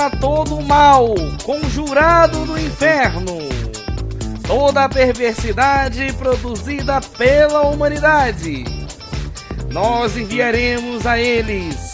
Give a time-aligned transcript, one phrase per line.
[0.00, 1.14] contra todo o mal,
[1.44, 3.38] conjurado do inferno,
[4.46, 8.64] toda a perversidade produzida pela humanidade.
[9.70, 11.92] Nós enviaremos a eles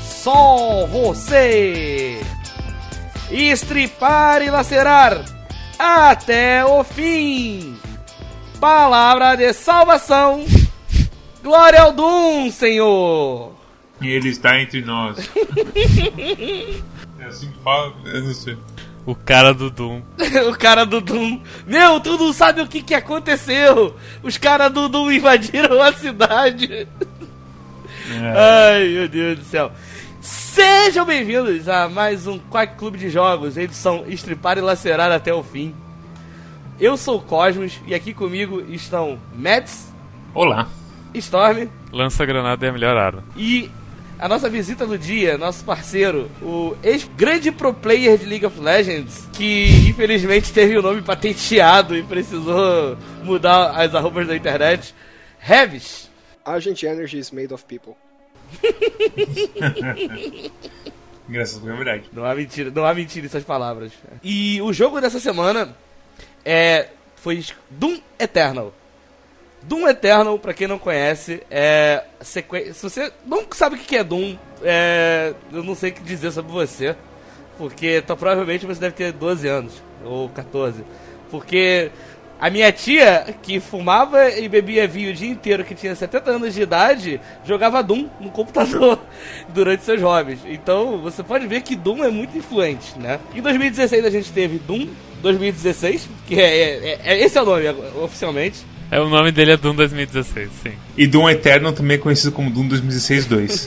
[0.00, 2.20] só você.
[3.30, 5.24] Estripar e lacerar
[5.78, 7.76] até o fim.
[8.58, 10.44] Palavra de salvação.
[11.44, 13.52] Glória ao Doom, Senhor.
[14.00, 15.30] E ele está entre nós.
[17.26, 18.56] é assim que fala, eu não sei.
[19.04, 20.02] O cara do Doom.
[20.48, 21.40] o cara do Doom.
[21.66, 23.96] Meu, tu não sabe o que, que aconteceu.
[24.22, 26.88] Os caras do Doom invadiram a cidade.
[28.10, 28.74] É.
[28.74, 29.72] Ai, meu Deus do céu.
[30.20, 35.42] Sejam bem-vindos a mais um Quack Clube de Jogos, edição Estripar e Lacerar até o
[35.42, 35.74] fim.
[36.80, 39.92] Eu sou o Cosmos e aqui comigo estão Mets.
[40.34, 40.68] Olá.
[41.14, 41.68] Storm.
[41.92, 43.24] Lança-granada é a melhor arma.
[43.36, 43.70] E
[44.18, 49.28] a nossa visita do dia, nosso parceiro, o ex-grande pro player de League of Legends,
[49.32, 54.94] que infelizmente teve o nome patenteado e precisou mudar as arrobas da internet,
[55.38, 56.10] Revis.
[56.44, 57.94] Agent Energy is made of people.
[61.28, 62.04] Graças a verdade.
[62.12, 63.92] Não há mentira, não há mentira essas palavras.
[64.22, 65.76] E o jogo dessa semana
[66.44, 68.72] é foi Doom Eternal.
[69.68, 72.74] Doom Eternal, pra quem não conhece, é sequência.
[72.74, 75.34] Se você não sabe o que é Doom, é...
[75.52, 76.96] eu não sei o que dizer sobre você.
[77.58, 80.84] Porque então, provavelmente você deve ter 12 anos, ou 14.
[81.30, 81.90] Porque
[82.38, 86.54] a minha tia, que fumava e bebia vinho o dia inteiro, que tinha 70 anos
[86.54, 89.00] de idade, jogava Doom no computador
[89.48, 90.40] durante seus hobbies.
[90.44, 93.18] Então você pode ver que Doom é muito influente, né?
[93.34, 94.86] Em 2016 a gente teve Doom
[95.22, 97.68] 2016, que é, é, é esse é o nome
[98.02, 98.64] oficialmente.
[98.90, 100.72] É, o nome dele é Doom 2016, sim.
[100.96, 103.66] E Doom Eternal também é conhecido como Doom 2016 2.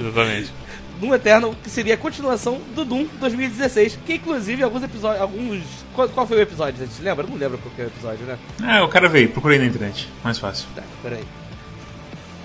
[0.00, 0.52] Exatamente.
[1.00, 5.62] Doom Eternal, que seria a continuação do Doom 2016, que inclusive alguns episódios, alguns...
[5.94, 7.26] Qual, qual foi o episódio, a gente lembra?
[7.26, 8.38] Não lembra qual foi o episódio, né?
[8.62, 10.66] Ah, o cara veio, procurei na internet, mais fácil.
[10.74, 11.24] Tá, peraí.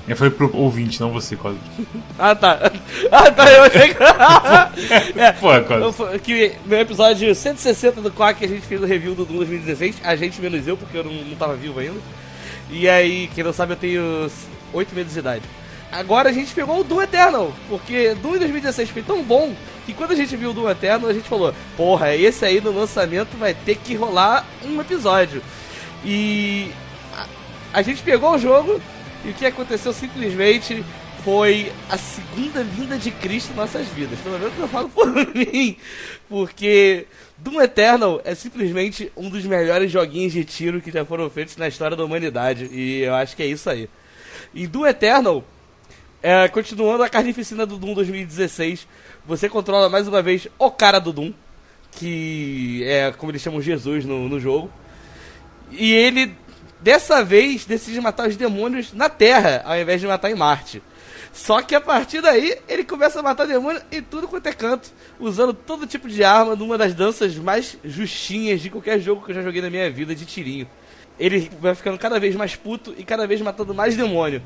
[0.10, 1.60] Eu falei pro ouvinte, não você, Cosmo.
[2.18, 2.72] ah, tá.
[3.12, 4.04] Ah, tá, eu achei que...
[5.20, 6.20] é, Pô, Cosmo.
[6.20, 10.16] Que meu episódio 160 do Quack, a gente fez o review do Doom 2016, a
[10.16, 12.00] gente menos eu, porque eu não, não tava vivo ainda.
[12.72, 14.32] E aí, quem não sabe, eu tenho
[14.74, 15.44] 8 meses de idade.
[15.92, 19.56] Agora a gente pegou o Doom Eternal, porque Doom em 2016 foi tão bom
[19.86, 22.72] que quando a gente viu o Doom Eternal, a gente falou: Porra, esse aí no
[22.72, 25.42] lançamento vai ter que rolar um episódio.
[26.06, 26.72] E
[27.16, 27.26] a,
[27.74, 28.80] a gente pegou o jogo,
[29.26, 30.84] e o que aconteceu simplesmente
[31.24, 34.20] foi a segunda vinda de Cristo em nossas vidas.
[34.20, 35.76] Pelo menos eu falo por mim.
[36.30, 37.06] Porque
[37.38, 41.68] Doom Eternal é simplesmente um dos melhores joguinhos de tiro que já foram feitos na
[41.68, 42.70] história da humanidade.
[42.72, 43.90] E eu acho que é isso aí.
[44.56, 45.44] Em Doom Eternal,
[46.24, 48.88] é, continuando a carnificina do Doom 2016,
[49.26, 51.34] você controla mais uma vez o cara do Doom,
[51.92, 54.72] que é como eles chamam Jesus no, no jogo.
[55.72, 56.34] E ele
[56.82, 60.82] dessa vez decide matar os demônios na Terra, ao invés de matar em Marte.
[61.32, 64.92] Só que a partir daí, ele começa a matar demônios em tudo quanto é canto,
[65.20, 69.36] usando todo tipo de arma, numa das danças mais justinhas de qualquer jogo que eu
[69.36, 70.68] já joguei na minha vida de tirinho.
[71.20, 74.42] Ele vai ficando cada vez mais puto e cada vez matando mais demônio.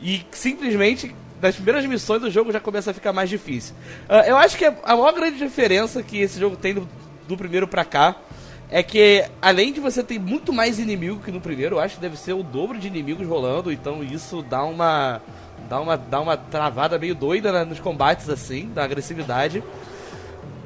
[0.00, 3.74] E simplesmente, nas primeiras missões do jogo já começa a ficar mais difícil.
[4.08, 6.88] Uh, eu acho que a maior grande diferença que esse jogo tem do,
[7.26, 8.16] do primeiro pra cá
[8.70, 12.00] é que além de você ter muito mais inimigo que no primeiro, eu acho que
[12.00, 15.20] deve ser o dobro de inimigos rolando, então isso dá uma
[15.68, 19.62] dá uma dá uma travada meio doida né, nos combates assim, da agressividade.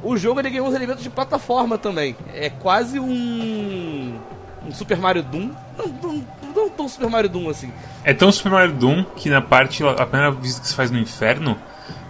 [0.02, 2.16] O jogo ele ganhou uns elementos de plataforma também.
[2.34, 4.18] É quase um
[4.66, 5.50] um Super Mario Doom.
[5.76, 7.72] Não, não, não tão Super Mario Doom assim.
[8.04, 10.98] É tão Super Mario Doom que na parte a primeira visita que se faz no
[10.98, 11.56] inferno,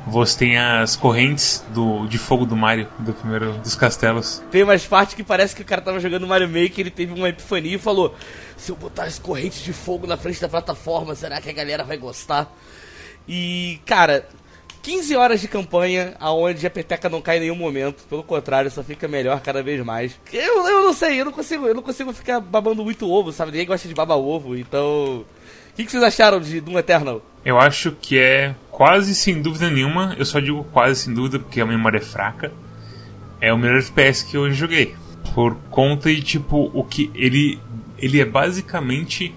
[0.06, 4.42] você tem as correntes do, de fogo do Mario, do primeiro dos castelos.
[4.50, 7.28] Tem umas partes que parece que o cara tava jogando Mario Maker, ele teve uma
[7.28, 8.14] epifania e falou:
[8.56, 11.84] Se eu botar as correntes de fogo na frente da plataforma, será que a galera
[11.84, 12.52] vai gostar?
[13.28, 14.28] E, cara,
[14.82, 18.04] 15 horas de campanha, aonde a peteca não cai em nenhum momento.
[18.08, 20.18] Pelo contrário, só fica melhor cada vez mais.
[20.32, 23.52] Eu, eu não sei, eu não consigo, eu não consigo ficar babando muito ovo, sabe?
[23.52, 25.24] Ninguém gosta de babar ovo, então.
[25.72, 27.22] O que, que vocês acharam de Doom Eternal?
[27.42, 31.62] Eu acho que é quase sem dúvida nenhuma, eu só digo quase sem dúvida porque
[31.62, 32.52] a memória é fraca.
[33.40, 34.94] É o melhor FPS que eu joguei.
[35.34, 37.58] Por conta de tipo, o que ele.
[37.96, 39.34] Ele é basicamente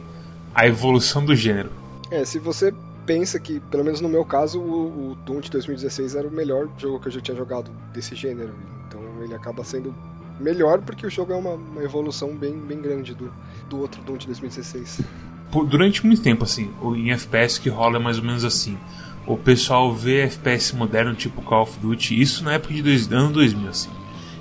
[0.53, 1.71] a evolução do gênero.
[2.11, 2.73] É, se você
[3.05, 6.67] pensa que, pelo menos no meu caso, o, o Doom de 2016 era o melhor
[6.77, 8.53] jogo que eu já tinha jogado desse gênero.
[8.87, 9.95] Então ele acaba sendo
[10.37, 13.33] melhor porque o jogo é uma, uma evolução bem, bem grande do,
[13.69, 14.99] do outro Doom de 2016
[15.63, 18.77] durante muito tempo, assim, em FPS que rola mais ou menos assim.
[19.25, 23.31] o pessoal vê FPS moderno tipo Call of Duty, isso na época de dois, ano
[23.31, 23.89] 2000, assim.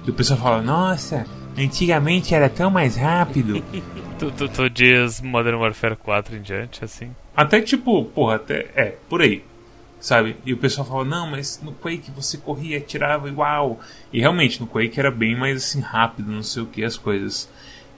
[0.06, 1.26] E o pessoal fala, nossa,
[1.56, 3.62] antigamente era tão mais rápido.
[4.18, 7.10] tu, tu, tu diz Modern Warfare 4 em diante, assim?
[7.36, 8.70] Até tipo, porra, até.
[8.74, 9.42] É, por aí.
[9.98, 10.36] Sabe?
[10.44, 13.80] E o pessoal fala, não, mas no Quake você corria, atirava igual.
[14.12, 17.48] E realmente, no Quake era bem mais assim rápido, não sei o que, as coisas.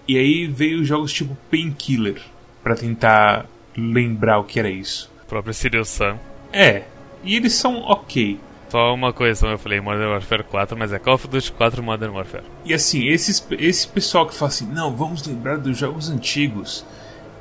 [0.06, 2.22] E aí veio jogos tipo Painkiller
[2.66, 3.46] para tentar
[3.76, 5.08] lembrar o que era isso.
[5.22, 6.18] O próprio Sirius Sam.
[6.52, 6.82] É,
[7.22, 8.40] e eles são ok.
[8.68, 12.12] Só uma coisa, eu falei, Modern Warfare 4, mas é Call of Duty 4 Modern
[12.12, 12.42] Warfare.
[12.64, 16.84] E assim, esses, esse pessoal que fala assim, não, vamos lembrar dos jogos antigos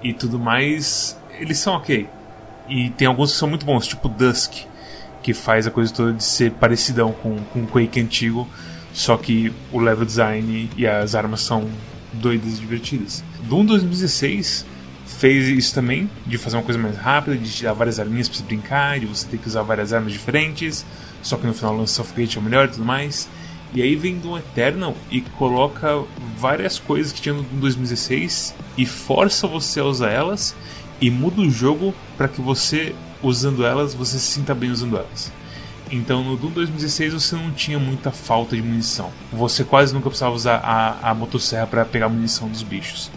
[0.04, 2.08] e tudo mais, eles são ok.
[2.70, 4.54] E tem alguns que são muito bons, tipo Dusk,
[5.24, 8.48] que faz a coisa toda de ser parecidão com, com o Quake antigo,
[8.94, 11.68] só que o level design e as armas são
[12.14, 13.24] doidas e divertidas.
[13.50, 14.75] Doom 2016
[15.06, 18.44] fez isso também, de fazer uma coisa mais rápida, de tirar várias arminhas pra você
[18.44, 20.86] brincar, de você ter que usar várias armas diferentes,
[21.22, 23.30] só que no final lança o foguete é o melhor e tudo mais.
[23.74, 26.04] E aí vem Doom Eternal e coloca
[26.38, 30.56] várias coisas que tinha no Doom 2016 e força você a usar elas
[31.02, 35.32] e muda o jogo para que você, usando elas, você se sinta bem usando elas.
[35.92, 39.12] Então no Doom 2016 você não tinha muita falta de munição.
[39.32, 43.12] Você quase nunca precisava usar a, a motosserra para pegar munição dos bichos.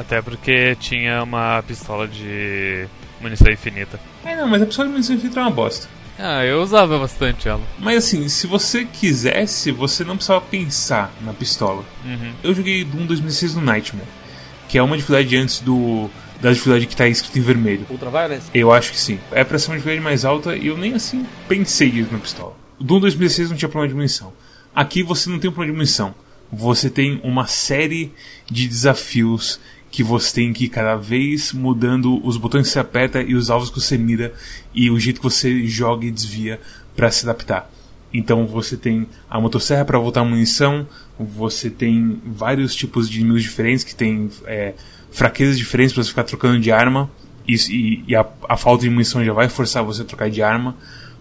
[0.00, 2.86] Até porque tinha uma pistola de
[3.20, 4.00] munição infinita.
[4.24, 5.88] É, não, mas a pistola de munição infinita é uma bosta.
[6.18, 7.60] Ah, eu usava bastante ela.
[7.78, 11.84] Mas assim, se você quisesse, você não precisava pensar na pistola.
[12.04, 12.32] Uhum.
[12.42, 14.06] Eu joguei Doom 2006 no Nightmare,
[14.68, 16.10] que é uma dificuldade antes do
[16.40, 17.86] da dificuldade que está escrito em vermelho.
[17.90, 18.50] Ultraviolence?
[18.54, 19.18] Eu acho que sim.
[19.30, 22.56] É pra ser uma dificuldade mais alta e eu nem assim pensei nisso na pistola.
[22.78, 24.32] O Doom 2006 não tinha problema de munição.
[24.74, 26.14] Aqui você não tem um problema de munição.
[26.52, 28.12] Você tem uma série
[28.50, 33.22] de desafios que você tem que ir cada vez mudando os botões que você aperta
[33.22, 34.32] e os alvos que você mira
[34.72, 36.60] e o jeito que você joga e desvia
[36.94, 37.70] para se adaptar.
[38.12, 40.86] Então você tem a motosserra para voltar munição,
[41.18, 44.74] você tem vários tipos de inimigos diferentes que tem é,
[45.10, 47.10] fraquezas diferentes para você ficar trocando de arma.
[47.46, 50.42] E, e, e a, a, falta de munição já vai forçar você a trocar de
[50.42, 50.76] arma.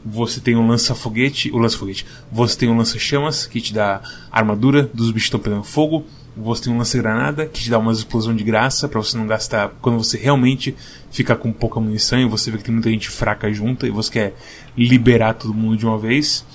[0.05, 2.05] Você tem o lança-foguete, o lança-foguete.
[2.31, 4.01] Você tem o lança-chamas, que te dá
[4.31, 6.05] armadura dos bichos que estão pegando fogo.
[6.41, 9.69] Você tem um lança-granada, que te dá uma explosão de graça, para você não gastar
[9.81, 10.75] quando você realmente
[11.11, 14.11] fica com pouca munição e você vê que tem muita gente fraca junta e você
[14.11, 14.35] quer
[14.77, 16.45] liberar todo mundo de uma vez.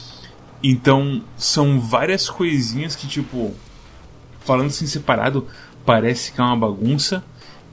[0.62, 3.52] Então, são várias coisinhas que, tipo,
[4.40, 5.46] falando assim separado,
[5.84, 7.22] parece que é uma bagunça.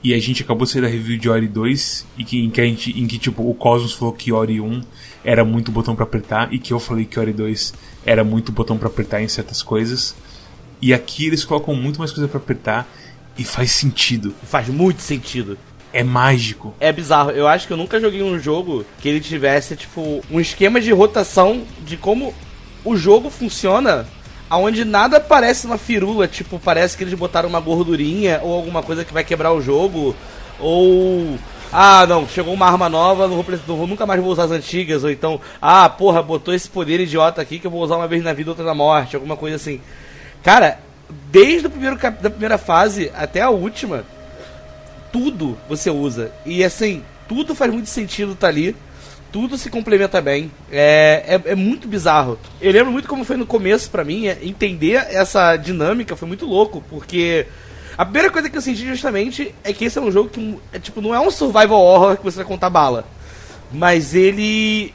[0.04, 2.60] E a gente acabou de sair da review de Ori 2, e que, em, que
[2.60, 4.82] a gente, em que tipo, o Cosmos falou que Ori 1
[5.24, 7.72] era muito botão para apertar, e que eu falei que Ori 2
[8.04, 10.16] era muito botão para apertar em certas coisas.
[10.82, 12.88] E aqui eles colocam muito mais coisa para apertar,
[13.36, 14.34] e faz sentido.
[14.42, 15.56] Faz muito sentido.
[15.92, 16.74] É mágico.
[16.80, 17.30] É bizarro.
[17.30, 20.92] Eu acho que eu nunca joguei um jogo que ele tivesse, tipo, um esquema de
[20.92, 22.34] rotação de como
[22.84, 24.06] o jogo funciona
[24.48, 29.04] aonde nada parece uma firula, tipo, parece que eles botaram uma gordurinha ou alguma coisa
[29.04, 30.14] que vai quebrar o jogo,
[30.58, 31.38] ou
[31.72, 34.50] ah, não, chegou uma arma nova, não vou, não vou, nunca mais vou usar as
[34.50, 38.06] antigas, ou então, ah, porra, botou esse poder idiota aqui que eu vou usar uma
[38.06, 39.80] vez na vida, outra na morte, alguma coisa assim.
[40.42, 40.78] Cara,
[41.30, 44.04] desde o primeiro da primeira fase até a última,
[45.12, 46.32] tudo você usa.
[46.44, 48.74] E assim, tudo faz muito sentido tá ali
[49.32, 50.52] tudo se complementa bem.
[50.70, 52.38] É, é, é, muito bizarro.
[52.60, 56.44] Eu lembro muito como foi no começo para mim, é, entender essa dinâmica foi muito
[56.44, 57.46] louco, porque
[57.96, 60.78] a primeira coisa que eu senti justamente é que esse é um jogo que é,
[60.78, 63.06] tipo, não é um survival horror que você vai contar bala.
[63.72, 64.94] Mas ele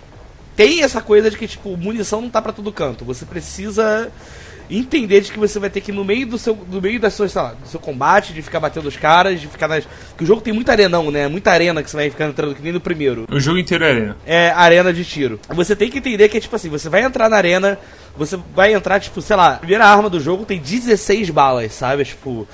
[0.55, 3.03] tem essa coisa de que, tipo, munição não tá para todo canto.
[3.05, 4.11] Você precisa
[4.69, 7.13] entender de que você vai ter que ir no meio do seu, no meio das
[7.13, 9.87] suas, lá, do seu combate, de ficar batendo os caras, de ficar nas.
[10.17, 11.27] Que o jogo tem muita arenão, né?
[11.27, 13.25] Muita arena que você vai ficar entrando, que nem no primeiro.
[13.31, 14.17] O jogo inteiro é arena.
[14.25, 15.39] É arena de tiro.
[15.49, 17.77] Você tem que entender que é tipo assim, você vai entrar na arena,
[18.15, 22.03] você vai entrar, tipo, sei lá, a primeira arma do jogo tem 16 balas, sabe?
[22.03, 22.47] Tipo.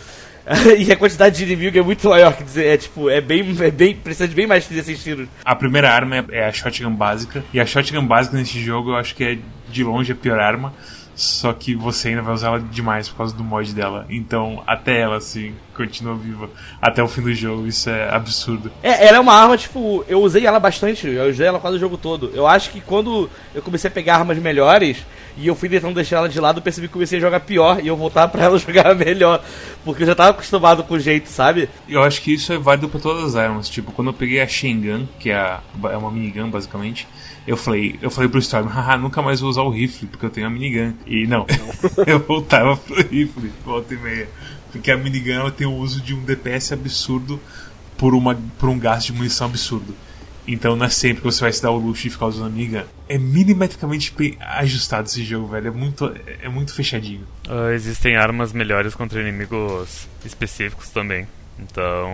[0.77, 3.71] e a quantidade de inimigo é muito maior, quer dizer, é tipo, é bem, é
[3.71, 5.27] bem, precisa de bem mais de 16 tiros.
[5.45, 8.95] A primeira arma é, é a shotgun básica, e a shotgun básica nesse jogo eu
[8.97, 9.37] acho que é
[9.69, 10.73] de longe a pior arma.
[11.15, 14.05] Só que você ainda vai usar ela demais por causa do mod dela.
[14.09, 16.49] Então, até ela, assim, continua viva
[16.81, 17.67] até o fim do jogo.
[17.67, 18.71] Isso é absurdo.
[18.81, 21.07] É, ela é uma arma, tipo, eu usei ela bastante.
[21.07, 22.31] Eu usei ela quase o jogo todo.
[22.33, 25.05] Eu acho que quando eu comecei a pegar armas melhores
[25.37, 27.87] e eu fui tentando deixar ela de lado, percebi que comecei a jogar pior e
[27.87, 29.43] eu voltar para ela jogar melhor.
[29.83, 31.69] Porque eu já tava acostumado com o jeito, sabe?
[31.87, 33.69] Eu acho que isso é válido para todas as armas.
[33.69, 35.61] Tipo, quando eu peguei a Shengun, que é, a,
[35.91, 37.07] é uma minigun basicamente
[37.45, 40.29] eu falei, eu falei pro Storm, haha, nunca mais vou usar o rifle, porque eu
[40.29, 40.93] tenho a minigun.
[41.05, 41.45] E não,
[42.07, 44.29] eu voltava pro rifle, volta e meia.
[44.71, 47.39] Porque a minigun tem o uso de um DPS absurdo
[47.97, 49.93] por, uma, por um gasto de munição absurdo.
[50.47, 52.85] Então não é sempre que você vai se dar o luxo de ficar usando amiga.
[53.07, 55.67] É milimetricamente bem ajustado esse jogo, velho.
[55.67, 57.25] É muito, é muito fechadinho.
[57.47, 61.27] Uh, existem armas melhores contra inimigos específicos também.
[61.59, 62.11] Então.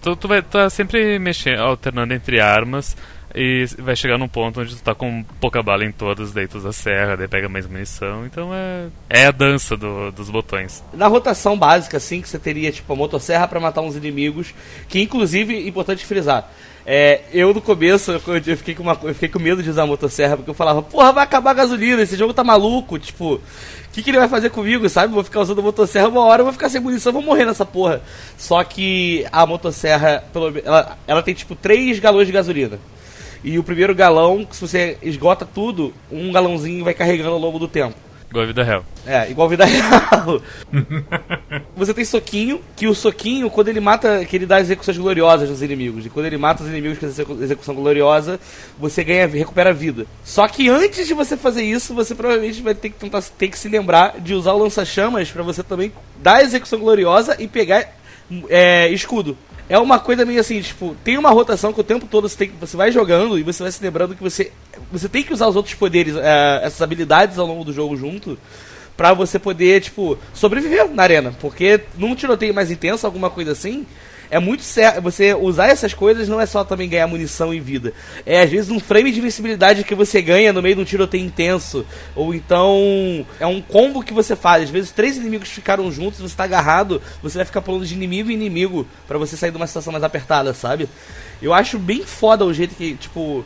[0.00, 2.96] Tu, tu vai estar tá sempre mexendo, alternando entre armas.
[3.34, 6.58] E vai chegar num ponto onde tu tá com pouca bala em todas, daí tu
[6.58, 8.26] usa serra, daí pega mais munição.
[8.26, 10.82] Então é, é a dança do, dos botões.
[10.92, 14.52] Na rotação básica, assim, que você teria tipo a motosserra para matar uns inimigos,
[14.88, 16.50] que inclusive, importante frisar,
[16.86, 19.86] é, eu no começo eu fiquei, com uma, eu fiquei com medo de usar a
[19.86, 23.40] motosserra, porque eu falava, porra, vai acabar a gasolina, esse jogo tá maluco, tipo, o
[23.92, 25.12] que, que ele vai fazer comigo, sabe?
[25.12, 27.66] Vou ficar usando a motosserra uma hora, eu vou ficar sem munição, vou morrer nessa
[27.66, 28.00] porra.
[28.38, 32.78] Só que a motosserra, pelo, ela, ela tem tipo 3 galões de gasolina.
[33.42, 37.66] E o primeiro galão, se você esgota tudo, um galãozinho vai carregando ao longo do
[37.66, 37.96] tempo.
[38.30, 38.84] Igual a vida real.
[39.04, 40.40] É, igual a vida real.
[41.76, 45.60] você tem soquinho, que o soquinho, quando ele mata, que ele dá execuções gloriosas nos
[45.62, 46.06] inimigos.
[46.06, 48.38] E quando ele mata os inimigos com execução gloriosa,
[48.78, 50.06] você ganha, recupera vida.
[50.24, 53.58] Só que antes de você fazer isso, você provavelmente vai ter que tentar ter que
[53.58, 57.92] se lembrar de usar o lança-chamas para você também dar a execução gloriosa e pegar
[58.48, 59.36] é, escudo
[59.70, 62.52] é uma coisa meio assim, tipo, tem uma rotação que o tempo todo você, tem,
[62.60, 64.50] você vai jogando e você vai se lembrando que você,
[64.90, 68.36] você tem que usar os outros poderes, é, essas habilidades ao longo do jogo junto,
[68.96, 71.32] pra você poder, tipo, sobreviver na arena.
[71.40, 73.86] Porque num tiroteio mais intenso, alguma coisa assim,
[74.30, 75.00] é muito certo.
[75.02, 77.92] Você usar essas coisas não é só também ganhar munição e vida.
[78.24, 81.24] É às vezes um frame de invencibilidade que você ganha no meio de um tiroteio
[81.24, 81.84] intenso.
[82.14, 84.64] Ou então é um combo que você faz.
[84.64, 88.30] Às vezes três inimigos ficaram juntos, você tá agarrado, você vai ficar pulando de inimigo
[88.30, 90.88] em inimigo para você sair de uma situação mais apertada, sabe?
[91.42, 93.44] Eu acho bem foda o jeito que, tipo,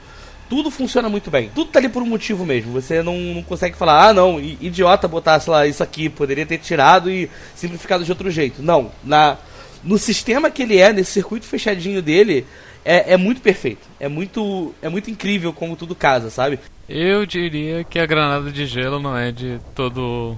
[0.48, 1.50] tudo funciona muito bem.
[1.54, 2.72] Tudo tá ali por um motivo mesmo.
[2.72, 6.58] Você não, não consegue falar, ah, não, idiota botar, sei lá, isso aqui, poderia ter
[6.58, 8.62] tirado e simplificado de outro jeito.
[8.62, 9.38] Não, na
[9.84, 12.46] no sistema que ele é, nesse circuito fechadinho dele,
[12.84, 13.86] é, é muito perfeito.
[13.98, 16.58] É muito, é muito incrível como tudo casa, sabe?
[16.88, 20.36] Eu diria que a granada de gelo não é de todo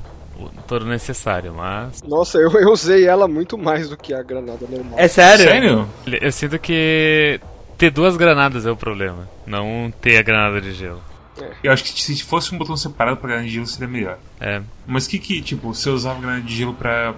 [0.67, 2.03] todo necessário, mas.
[2.03, 4.99] Nossa, eu, eu usei ela muito mais do que a granada normal.
[4.99, 5.45] É sério?
[5.45, 5.88] Sério?
[6.21, 7.41] Eu sinto que
[7.79, 11.03] ter duas granadas é o problema, não ter a granada de gelo.
[11.41, 11.50] É.
[11.65, 14.19] Eu acho que se fosse um botão separado pra granada de gelo seria melhor.
[14.41, 14.62] É.
[14.87, 17.15] Mas que que, tipo, você usava granada de gelo pra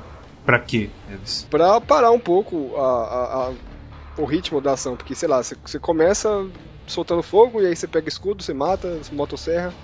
[0.49, 1.47] Pra quê, Eves?
[1.50, 3.52] Pra parar um pouco a, a, a,
[4.17, 6.49] o ritmo da ação, porque, sei lá, você, começa
[6.87, 9.75] soltando fogo e aí você pega escudo, você mata, motosserra.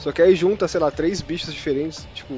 [0.00, 2.34] Só que aí junta, sei lá, três bichos diferentes, tipo.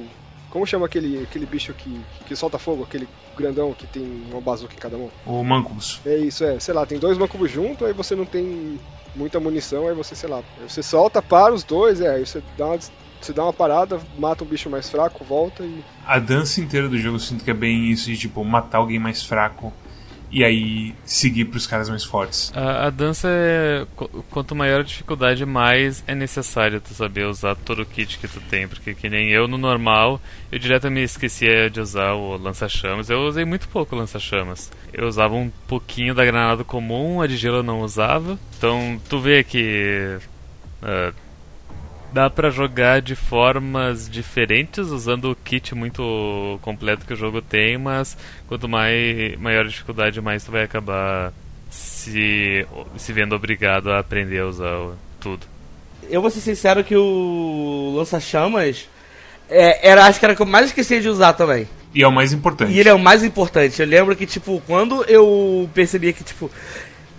[0.50, 4.74] Como chama aquele, aquele bicho que, que solta fogo, aquele grandão que tem uma bazuca
[4.74, 5.10] em cada mão?
[5.24, 5.98] O Mancubus.
[6.04, 6.60] É isso, é.
[6.60, 8.78] Sei lá, tem dois Mancubus junto, aí você não tem
[9.16, 12.66] muita munição, aí você, sei lá, você solta, para os dois, é, aí você dá
[12.66, 12.78] uma
[13.26, 15.82] você dá uma parada, mata um bicho mais fraco, volta e.
[16.06, 18.98] A dança inteira do jogo eu sinto que é bem isso de tipo matar alguém
[18.98, 19.72] mais fraco
[20.32, 22.50] e aí seguir para os caras mais fortes.
[22.56, 23.86] A, a, dança é.
[24.30, 28.40] Quanto maior a dificuldade, mais é necessário tu saber usar todo o kit que tu
[28.40, 28.66] tem.
[28.66, 30.18] Porque que nem eu no normal,
[30.50, 33.10] eu direto me esquecia de usar o lança-chamas.
[33.10, 34.72] Eu usei muito pouco o lança-chamas.
[34.90, 38.38] Eu usava um pouquinho da granada comum, a de gelo eu não usava.
[38.56, 40.18] Então tu vê que.
[40.82, 41.14] Uh,
[42.12, 47.78] dá para jogar de formas diferentes usando o kit muito completo que o jogo tem,
[47.78, 48.16] mas
[48.46, 51.32] quanto mais maior a dificuldade, mais tu vai acabar
[51.70, 52.66] se,
[52.96, 55.46] se vendo obrigado a aprender a usar tudo.
[56.10, 58.88] Eu vou ser sincero que o lança-chamas
[59.48, 61.66] é, era, acho que era o que eu mais esqueci de usar também.
[61.94, 62.72] E é o mais importante.
[62.72, 63.80] E ele é o mais importante.
[63.80, 66.50] Eu lembro que, tipo, quando eu percebia que, tipo,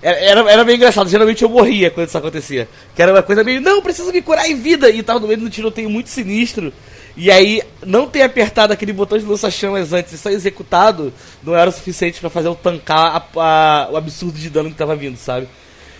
[0.03, 2.67] era, era meio engraçado, geralmente eu morria quando isso acontecia.
[2.95, 5.39] Que era uma coisa meio, não, preciso me curar em vida e tal, no meio
[5.39, 6.73] do tiroteio muito sinistro.
[7.15, 11.69] E aí, não ter apertado aquele botão de lança-chamas antes e só executado não era
[11.69, 15.15] o suficiente para fazer eu tancar a, a, o absurdo de dano que tava vindo,
[15.15, 15.47] sabe?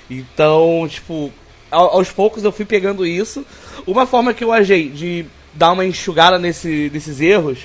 [0.10, 1.31] Então, tipo,
[1.72, 3.45] aos poucos eu fui pegando isso.
[3.86, 7.60] Uma forma que eu agei de dar uma enxugada nesse, nesses erros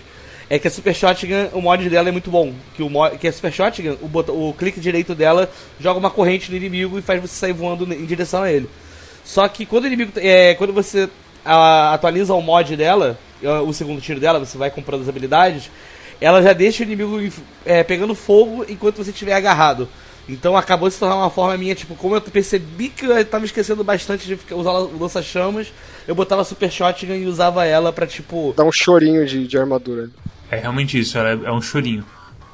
[0.51, 2.53] é que a Super Shotgun, o mod dela é muito bom.
[2.75, 6.11] Que, o mod, que a Super Shotgun, o, botão, o clique direito dela joga uma
[6.11, 8.69] corrente no inimigo e faz você sair voando em direção a ele.
[9.25, 10.13] Só que quando o inimigo.
[10.17, 11.09] É, quando você
[11.45, 13.19] a, atualiza o mod dela,
[13.67, 15.71] o segundo tiro dela, você vai comprando as habilidades,
[16.21, 17.21] ela já deixa o inimigo
[17.65, 19.89] é, pegando fogo enquanto você estiver agarrado.
[20.29, 23.83] Então acabou se tornar uma forma minha, tipo, como eu percebi que eu tava esquecendo
[23.83, 25.73] bastante de usar o lança-chamas,
[26.07, 28.53] eu botava a Super Shotgun e usava ela pra, tipo.
[28.57, 30.11] Dar um chorinho de, de armadura.
[30.51, 32.05] É realmente isso, ela é, é um chorinho.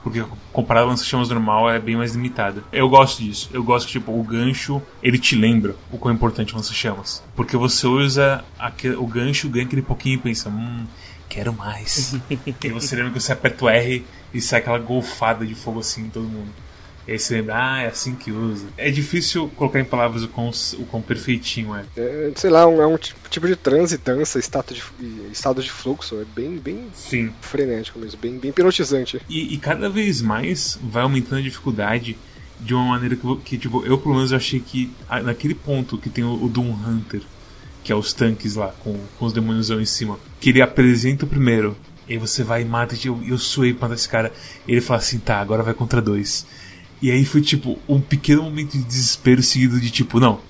[0.04, 2.62] Porque comparado ao lança-chamas normal, é bem mais limitada.
[2.70, 3.48] Eu gosto disso.
[3.52, 7.24] Eu gosto que, tipo, o gancho, ele te lembra o quão importante é o lança-chamas.
[7.34, 10.84] Porque você usa aquele, o gancho, ganha aquele pouquinho e pensa, hum,
[11.26, 12.14] quero mais.
[12.62, 14.04] e você lembra que você aperta o R
[14.34, 16.63] e sai aquela golfada de fogo assim em todo mundo.
[17.06, 18.66] E aí você lembra, ah, é assim que usa.
[18.76, 21.84] É difícil colocar em palavras o quão, o quão perfeitinho é.
[21.96, 24.82] é sei lá, um, é um tipo de transe, dança, estado de,
[25.30, 26.16] estado de fluxo.
[26.16, 27.30] É bem, bem Sim.
[27.40, 29.20] frenético mesmo, bem, bem hipnotizante.
[29.28, 32.16] E, e cada vez mais vai aumentando a dificuldade
[32.58, 34.90] de uma maneira que, que, tipo, eu pelo menos achei que
[35.22, 37.20] naquele ponto que tem o, o Doom Hunter,
[37.82, 41.28] que é os tanques lá, com, com os demônios em cima, que ele apresenta o
[41.28, 41.76] primeiro,
[42.08, 44.32] e aí você vai e mata, eu, eu suei pra matar esse cara,
[44.66, 46.46] e ele fala assim, tá, agora vai contra dois.
[47.04, 50.40] E aí foi tipo um pequeno momento de desespero seguido de tipo, não,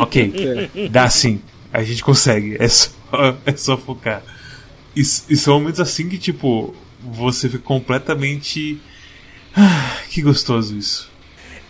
[0.00, 1.40] ok, dá sim,
[1.72, 2.90] a gente consegue, é só,
[3.46, 4.20] é só focar.
[4.96, 8.80] E, e são momentos assim que, tipo, você fica completamente.
[9.54, 11.08] Ah, que gostoso isso.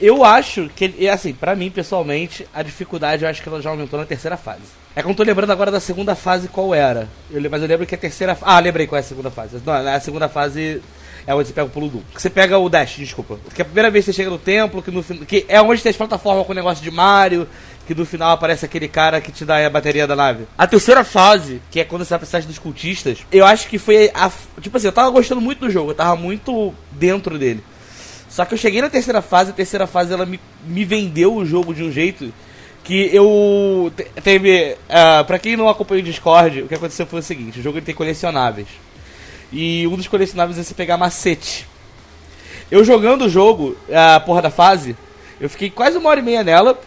[0.00, 4.00] Eu acho que, assim, para mim pessoalmente, a dificuldade eu acho que ela já aumentou
[4.00, 4.62] na terceira fase.
[4.96, 7.06] É que eu não tô lembrando agora da segunda fase qual era.
[7.30, 8.38] Eu, mas eu lembro que a terceira.
[8.40, 9.60] Ah, lembrei qual é a segunda fase.
[9.62, 10.80] Não, a segunda fase
[11.26, 12.06] é onde você pega o pulo duplo.
[12.14, 13.38] Você pega o dash, desculpa.
[13.54, 15.82] Que é a primeira vez que você chega no templo, que no que é onde
[15.82, 17.48] tem as plataformas com o negócio de Mario,
[17.86, 20.46] que no final aparece aquele cara que te dá a bateria da nave.
[20.56, 24.10] A terceira fase, que é quando você vai precisar dos cultistas, eu acho que foi
[24.14, 24.30] a.
[24.60, 27.62] Tipo assim, eu tava gostando muito do jogo, eu tava muito dentro dele.
[28.28, 31.44] Só que eu cheguei na terceira fase, a terceira fase ela me, me vendeu o
[31.44, 32.32] jogo de um jeito
[32.82, 33.92] que eu.
[34.22, 34.76] Teve.
[34.88, 37.80] Uh, pra quem não acompanha o Discord, o que aconteceu foi o seguinte: o jogo
[37.80, 38.68] tem colecionáveis.
[39.52, 41.68] E um dos colecionáveis é você pegar macete.
[42.70, 44.96] Eu jogando o jogo, a porra da fase,
[45.38, 46.80] eu fiquei quase uma hora e meia nela.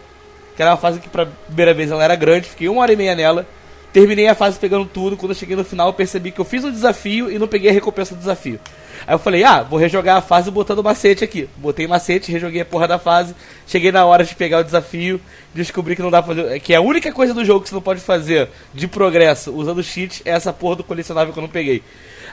[0.56, 2.96] Que era uma fase que pra primeira vez ela era grande, fiquei uma hora e
[2.96, 3.46] meia nela.
[3.92, 5.16] Terminei a fase pegando tudo.
[5.16, 7.70] Quando eu cheguei no final, eu percebi que eu fiz um desafio e não peguei
[7.70, 8.60] a recompensa do desafio.
[9.06, 11.48] Aí eu falei, ah, vou rejogar a fase botando macete aqui.
[11.58, 13.36] Botei macete, rejoguei a porra da fase.
[13.68, 15.22] Cheguei na hora de pegar o desafio,
[15.54, 16.60] descobri que não dá pra fazer.
[16.62, 20.22] Que a única coisa do jogo que você não pode fazer de progresso usando cheat
[20.26, 21.84] é essa porra do colecionável que eu não peguei.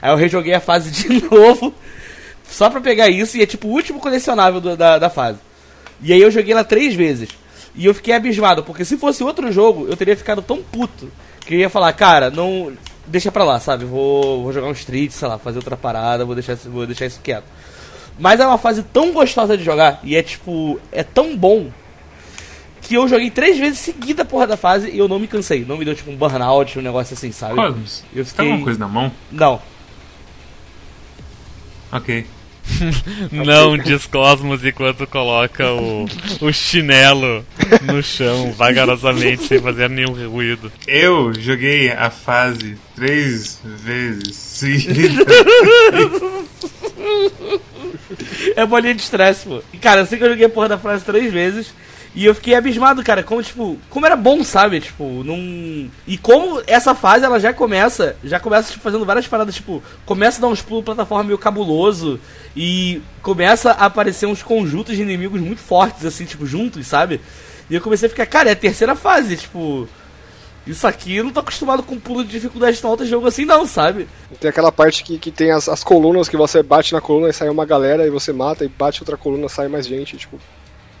[0.03, 1.73] Aí eu rejoguei a fase de novo,
[2.45, 5.39] só pra pegar isso, e é tipo o último colecionável do, da, da fase.
[6.01, 7.29] E aí eu joguei ela três vezes.
[7.73, 11.09] E eu fiquei abismado, porque se fosse outro jogo, eu teria ficado tão puto
[11.45, 12.73] que eu ia falar, cara, não
[13.07, 13.85] deixa pra lá, sabe?
[13.85, 17.21] Vou, vou jogar um street, sei lá, fazer outra parada, vou deixar, vou deixar isso
[17.23, 17.45] quieto.
[18.19, 21.71] Mas é uma fase tão gostosa de jogar e é tipo, é tão bom
[22.81, 25.63] que eu joguei três vezes seguida a porra da fase e eu não me cansei.
[25.63, 27.55] Não me deu tipo um burnout, um negócio assim, sabe?
[27.55, 28.25] Cosmos, eu fiquei...
[28.25, 29.09] você tá alguma coisa na mão?
[29.31, 29.61] Não.
[31.93, 32.25] Ok.
[33.31, 36.05] Não diz Cosmos enquanto coloca o,
[36.41, 37.45] o chinelo
[37.83, 40.71] no chão vagarosamente sem fazer nenhum ruído.
[40.87, 44.35] Eu joguei a fase três vezes.
[44.35, 44.77] Sim.
[48.55, 49.61] é bolinha de estresse, pô.
[49.81, 51.73] Cara, eu sei que eu joguei a porra da fase três vezes.
[52.15, 54.79] E eu fiquei abismado, cara, como, tipo, como era bom, sabe?
[54.79, 55.89] Tipo, não.
[56.05, 60.37] E como essa fase ela já começa, já começa tipo, fazendo várias paradas, tipo, começa
[60.37, 62.19] a dar uns pulos plataforma meio cabuloso
[62.55, 67.19] e começa a aparecer uns conjuntos de inimigos muito fortes, assim, tipo, juntos, sabe?
[67.67, 69.87] E eu comecei a ficar, cara, é a terceira fase, tipo.
[70.65, 73.65] Isso aqui eu não tô acostumado com pulo de dificuldade tão alta jogo assim, não,
[73.65, 74.07] sabe?
[74.39, 77.33] Tem aquela parte que, que tem as, as colunas que você bate na coluna e
[77.33, 80.39] sai uma galera e você mata e bate outra coluna sai mais gente, tipo.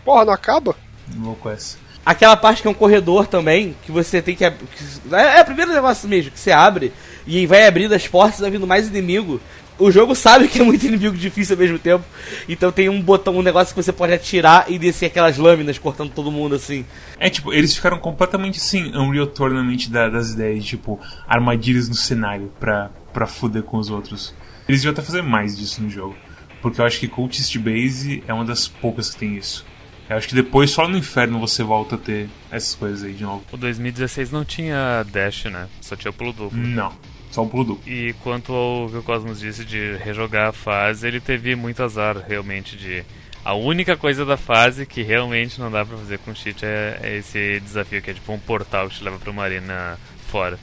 [0.03, 0.75] Porra, não acaba?
[1.17, 1.77] Louco essa.
[2.05, 4.49] Aquela parte que é um corredor também, que você tem que.
[4.49, 6.91] que é, é o primeiro negócio mesmo, que você abre
[7.25, 9.39] e vai abrindo as portas, vai vindo mais inimigo.
[9.79, 12.03] O jogo sabe que é muito inimigo difícil ao mesmo tempo.
[12.47, 16.11] Então tem um botão, um negócio que você pode atirar e descer aquelas lâminas cortando
[16.11, 16.85] todo mundo assim.
[17.17, 22.51] É tipo, eles ficaram completamente assim, Unreal Tournament da, das ideias, tipo, armadilhas no cenário
[22.59, 24.35] pra, pra fuder com os outros.
[24.67, 26.15] Eles deviam até fazer mais disso no jogo.
[26.61, 29.65] Porque eu acho que Cultist Base é uma das poucas que tem isso.
[30.13, 33.23] Eu acho que depois só no inferno você volta a ter essas coisas aí de
[33.23, 33.43] novo.
[33.51, 35.67] O 2016 não tinha dash, né?
[35.81, 36.59] Só tinha o pulo duplo.
[36.59, 36.93] Não.
[37.31, 37.91] Só o pulo duplo.
[37.91, 42.23] E quanto ao que o Cosmos disse de rejogar a fase, ele teve muito azar
[42.27, 43.03] realmente de.
[43.43, 47.17] A única coisa da fase que realmente não dá pra fazer com cheat é, é
[47.17, 49.97] esse desafio que é tipo um portal que te leva pra uma arena
[50.27, 50.59] fora.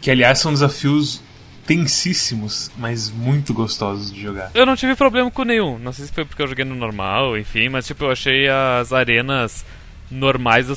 [0.00, 1.20] Que aliás são desafios
[1.66, 4.50] tensíssimos, mas muito gostosos de jogar.
[4.54, 5.78] Eu não tive problema com nenhum.
[5.78, 8.92] Não sei se foi porque eu joguei no normal, enfim, mas tipo, eu achei as
[8.92, 9.64] arenas
[10.10, 10.68] normais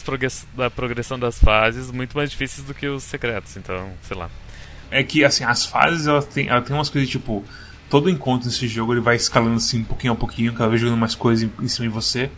[0.56, 4.30] da progressão das fases muito mais difíceis do que os secretos, então, sei lá.
[4.90, 7.44] É que, assim, as fases, ela tem, ela tem umas coisas tipo.
[7.90, 11.00] Todo encontro nesse jogo ele vai escalando assim, um pouquinho a pouquinho, cada vez jogando
[11.00, 12.30] mais coisas em, em cima de você.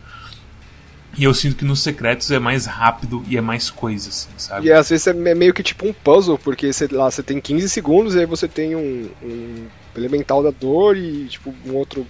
[1.16, 4.66] E eu sinto que nos secretos é mais rápido e é mais coisa, assim, sabe?
[4.66, 7.68] E às vezes é meio que tipo um puzzle, porque você, lá você tem 15
[7.68, 12.06] segundos e aí você tem um, um elemental da dor e tipo um outro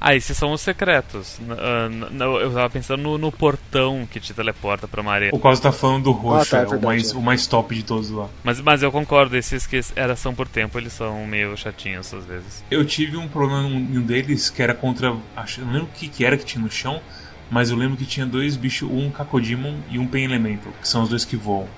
[0.00, 1.38] Ah, esses são os secretos.
[1.38, 5.72] Uh, eu tava pensando no, no, portão que te teleporta pra uma O Cosmo tá
[5.72, 7.16] falando do roxo, ah, tá, é, é o, mais, é.
[7.16, 8.28] o mais top de todos lá.
[8.42, 12.24] Mas, mas eu concordo, esses que era, são por tempo, eles são meio chatinhos às
[12.24, 12.64] vezes.
[12.70, 15.14] Eu tive um problema em um deles que era contra.
[15.36, 17.02] Acho, não lembro o que, que era que tinha no chão,
[17.50, 21.02] mas eu lembro que tinha dois bichos, um Cacodemon e um Pen Elemental, que são
[21.02, 21.68] os dois que voam.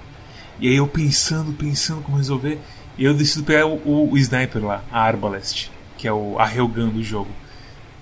[0.59, 2.59] E aí eu pensando, pensando como resolver,
[2.99, 7.03] eu decido pegar o, o, o Sniper lá, a Arbalest, que é o a do
[7.03, 7.31] jogo.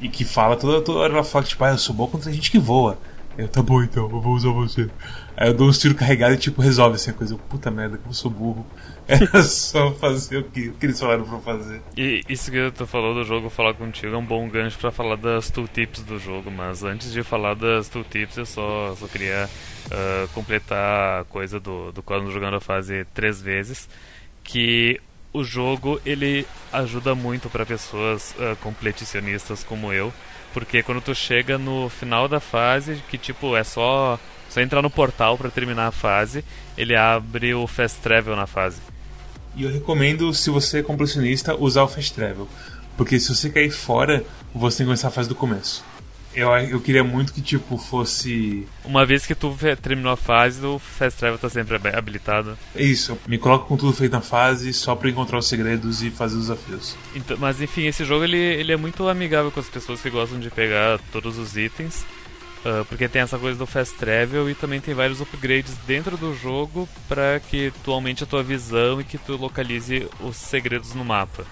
[0.00, 2.50] E que fala toda, toda hora, ela fala tipo, ah, eu sou bom contra gente
[2.50, 2.98] que voa.
[3.36, 4.88] Eu, tá bom então, eu vou usar você.
[5.36, 7.36] Aí eu dou uns tiros carregados e tipo, resolve assim a coisa.
[7.48, 8.66] Puta merda, como eu sou burro.
[9.08, 11.80] Era só fazer o que, o que eles falaram pra fazer.
[11.96, 15.16] E isso que tu falou do jogo, falar contigo é um bom gancho pra falar
[15.16, 16.50] das tooltips do jogo.
[16.50, 19.48] Mas antes de falar das tooltips, eu só, só queria
[19.86, 23.88] uh, completar a coisa do, do Cosmo jogando a fase três vezes.
[24.44, 25.00] Que
[25.32, 30.12] o jogo ele ajuda muito para pessoas uh, como eu,
[30.52, 34.18] porque quando tu chega no final da fase, que tipo é só
[34.48, 36.44] só entrar no portal para terminar a fase,
[36.76, 38.80] ele abre o fast travel na fase.
[39.58, 42.48] E eu recomendo, se você é completionista, usar o fast travel,
[42.96, 45.84] porque se você cair fora, você tem que começar a fase do começo.
[46.32, 48.68] Eu, eu queria muito que, tipo, fosse.
[48.84, 52.56] Uma vez que tu terminou a fase, o Fast Travel tá sempre habilitado.
[52.76, 56.10] É isso, me coloco com tudo feito na fase só pra encontrar os segredos e
[56.10, 56.96] fazer os desafios.
[57.16, 60.38] Então, mas enfim, esse jogo ele, ele é muito amigável com as pessoas que gostam
[60.38, 62.04] de pegar todos os itens.
[62.64, 66.34] Uh, porque tem essa coisa do fast travel e também tem vários upgrades dentro do
[66.34, 71.04] jogo para que tu aumente a tua visão e que tu localize os segredos no
[71.04, 71.46] mapa.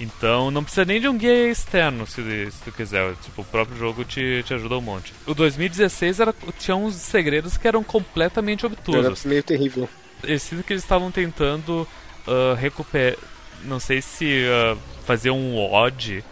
[0.00, 3.14] Então não precisa nem de um guia externo se, se tu quiser.
[3.16, 5.12] Tipo, o próprio jogo te, te ajuda um monte.
[5.26, 9.24] O 2016 era, tinha uns segredos que eram completamente obtusos.
[9.24, 9.88] Era meio terrível.
[10.24, 11.86] Eu sinto que eles estavam tentando
[12.26, 13.16] uh, recuperar.
[13.62, 16.24] Não sei se uh, fazer um odd,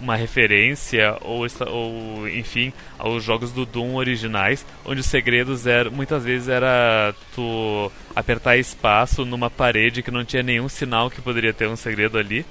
[0.00, 5.90] uma referência, ou, ou enfim, aos jogos do Doom originais, onde os segredos eram.
[5.90, 11.52] Muitas vezes era tu apertar espaço numa parede que não tinha nenhum sinal que poderia
[11.52, 12.44] ter um segredo ali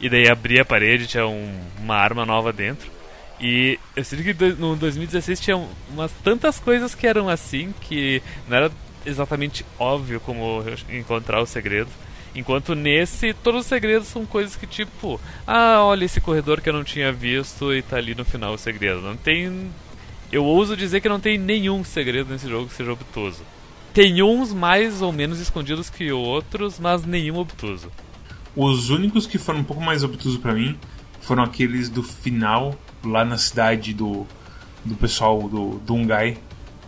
[0.00, 2.90] e daí abria a parede, tinha um, uma arma nova dentro.
[3.38, 5.56] E eu sinto que no 2016 tinha
[5.90, 8.70] umas tantas coisas que eram assim que não era
[9.04, 11.90] exatamente óbvio como encontrar o segredo.
[12.34, 16.72] Enquanto nesse, todos os segredos são coisas que tipo, ah, olha esse corredor que eu
[16.72, 19.00] não tinha visto e tá ali no final o segredo.
[19.00, 19.70] Não tem.
[20.30, 23.42] Eu ouso dizer que não tem nenhum segredo nesse jogo que seja obtuso.
[23.92, 27.90] Tem uns mais ou menos escondidos que outros, mas nenhum obtuso.
[28.54, 30.78] Os únicos que foram um pouco mais obtusos para mim
[31.20, 34.24] foram aqueles do final, lá na cidade do,
[34.84, 36.38] do pessoal do Dungai,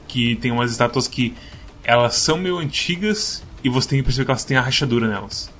[0.07, 1.35] que tem umas estátuas que
[1.83, 5.51] elas são meio antigas e você tem que perceber que elas têm a rachadura nelas.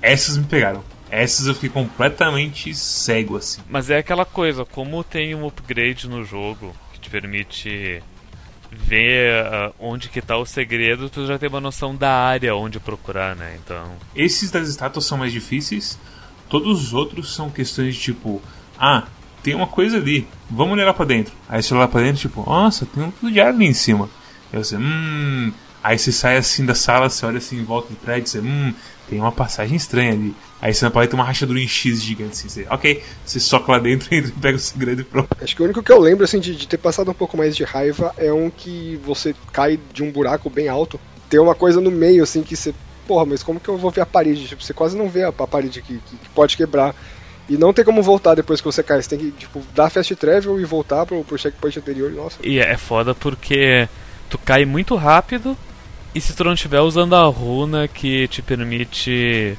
[0.00, 0.84] Essas me pegaram.
[1.10, 3.60] Essas eu fiquei completamente cego assim.
[3.68, 8.02] Mas é aquela coisa, como tem um upgrade no jogo que te permite
[8.70, 12.80] ver uh, onde que tá o segredo, tu já tem uma noção da área onde
[12.80, 13.58] procurar, né?
[13.64, 13.92] Então.
[14.14, 15.98] Esses das estátuas são mais difíceis.
[16.48, 18.42] Todos os outros são questões de tipo,
[18.78, 19.04] ah,
[19.42, 21.32] tem uma coisa ali, vamos olhar lá pra dentro.
[21.48, 23.74] Aí você olha lá pra dentro, tipo, nossa, tem um tudo de ar ali em
[23.74, 24.08] cima.
[24.52, 25.52] Aí você, hum.
[25.86, 28.74] Aí você sai assim da sala, você olha assim em volta do prédio, você, hum,
[29.08, 30.34] tem uma passagem estranha ali.
[30.60, 32.48] Aí você na parede tem uma rachadura em X gigante, assim.
[32.48, 35.28] Você, ok, você soca lá dentro e pega o segredo e pronto.
[35.40, 37.54] Acho que o único que eu lembro, assim, de, de, ter passado um pouco mais
[37.54, 40.98] de raiva é um que você cai de um buraco bem alto.
[41.30, 42.74] Tem uma coisa no meio, assim, que você.
[43.06, 44.48] Porra, mas como que eu vou ver a parede?
[44.48, 46.96] Tipo, você quase não vê a, a parede que, que, que, pode quebrar.
[47.48, 49.00] E não tem como voltar depois que você cai.
[49.00, 52.10] Você tem que, tipo, dar fast travel e voltar pro, pro checkpoint anterior.
[52.10, 52.38] Nossa.
[52.42, 53.88] E é foda porque
[54.28, 55.56] tu cai muito rápido.
[56.16, 59.54] E se tu não estiver usando a runa que te permite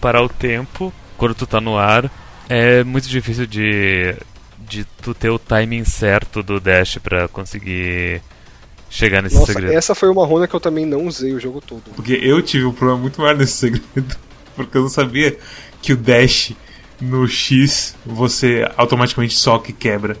[0.00, 2.08] parar o tempo quando tu tá no ar,
[2.48, 4.14] é muito difícil de,
[4.60, 8.22] de tu ter o timing certo do dash para conseguir
[8.88, 9.72] chegar nesse Nossa, segredo.
[9.72, 11.82] Essa foi uma runa que eu também não usei o jogo todo.
[11.96, 14.16] Porque eu tive um problema muito maior nesse segredo.
[14.54, 15.36] Porque eu não sabia
[15.82, 16.52] que o dash
[17.00, 20.16] no X você automaticamente soca e quebra.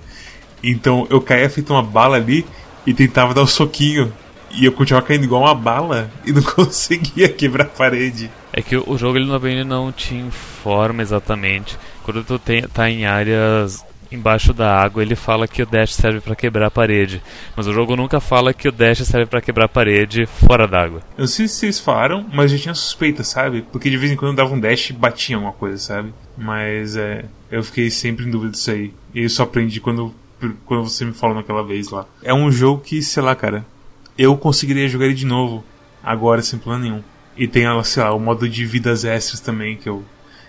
[0.60, 2.44] Então eu caía feito uma bala ali
[2.84, 4.12] e tentava dar o um soquinho
[4.50, 8.30] e eu continuava caindo igual uma bala e não conseguia quebrar a parede.
[8.52, 11.78] É que o jogo ele não, ele não te informa exatamente.
[12.02, 16.20] Quando tu tem, tá em áreas embaixo da água, ele fala que o dash serve
[16.20, 17.22] para quebrar a parede.
[17.56, 21.00] Mas o jogo nunca fala que o dash serve para quebrar a parede fora d'água.
[21.16, 23.62] Eu não sei se vocês falaram, mas eu tinha suspeita, sabe?
[23.70, 26.12] Porque de vez em quando dava um dash e batia alguma coisa, sabe?
[26.36, 28.92] Mas é, eu fiquei sempre em dúvida disso aí.
[29.14, 30.14] E eu só aprendi quando,
[30.64, 32.06] quando você me falou naquela vez lá.
[32.22, 33.64] É um jogo que, sei lá, cara,
[34.18, 35.64] eu conseguiria jogar ele de novo
[36.02, 37.02] agora sem plano nenhum.
[37.36, 40.04] E tem, sei lá, o modo de vidas extras também que eu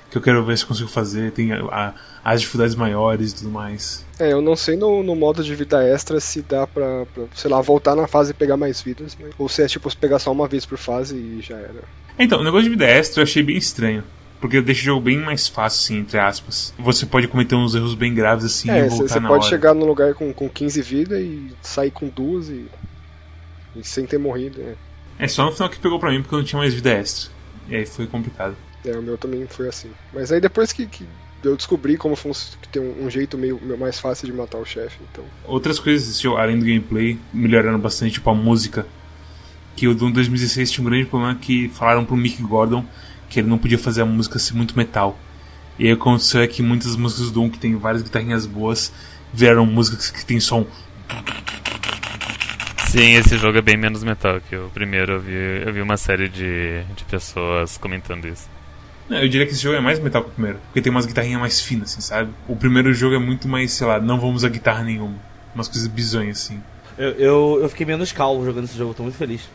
[0.10, 3.52] que eu quero ver se consigo fazer, tem a, a, as dificuldades maiores e tudo
[3.52, 4.04] mais.
[4.20, 7.50] É, eu não sei no, no modo de vida extra se dá pra, pra, sei
[7.50, 10.32] lá, voltar na fase e pegar mais vidas, mas, ou se é tipo pegar só
[10.32, 11.84] uma vez por fase e já era.
[12.18, 14.04] Então, o negócio de vida extra eu achei bem estranho.
[14.42, 16.74] Porque deixa o jogo bem mais fácil, assim, entre aspas.
[16.80, 19.50] Você pode cometer uns erros bem graves, assim, é, e voltar você na pode hora.
[19.50, 22.66] chegar num lugar com, com 15 vidas e sair com duas e,
[23.76, 24.62] e sem ter morrido.
[24.62, 24.76] É.
[25.20, 27.32] É só no final que pegou pra mim, porque eu não tinha mais vida extra.
[27.68, 28.56] E aí foi complicado.
[28.86, 29.92] é, o meu também foi assim.
[30.14, 31.06] Mas aí depois que, que
[31.44, 34.66] eu descobri como funciona, que tem um, um jeito meio, mais fácil de matar o
[34.66, 35.24] chefe, então.
[35.46, 38.86] Outras coisas jogo, além do gameplay, melhoraram bastante, tipo a música.
[39.76, 42.86] Que o Doom 2016 tinha um grande problema que falaram pro Mick Gordon
[43.30, 45.18] que ele não podia fazer a música ser muito metal.
[45.78, 48.92] E aí aconteceu é que muitas músicas do Doom, que tem várias guitarrinhas boas,
[49.32, 50.66] viraram músicas que tem som.
[52.90, 55.14] Sim, esse jogo é bem menos metal que o primeiro.
[55.14, 58.50] Eu vi, eu vi uma série de, de pessoas comentando isso.
[59.08, 61.06] Não, eu diria que esse jogo é mais metal que o primeiro, porque tem umas
[61.06, 62.32] guitarrinhas mais finas, assim, sabe?
[62.48, 65.18] O primeiro jogo é muito mais, sei lá, não vamos usar guitarra nenhuma.
[65.54, 66.60] Umas coisas bizonhas, assim.
[66.98, 69.48] Eu, eu, eu fiquei menos calvo jogando esse jogo, tô muito feliz.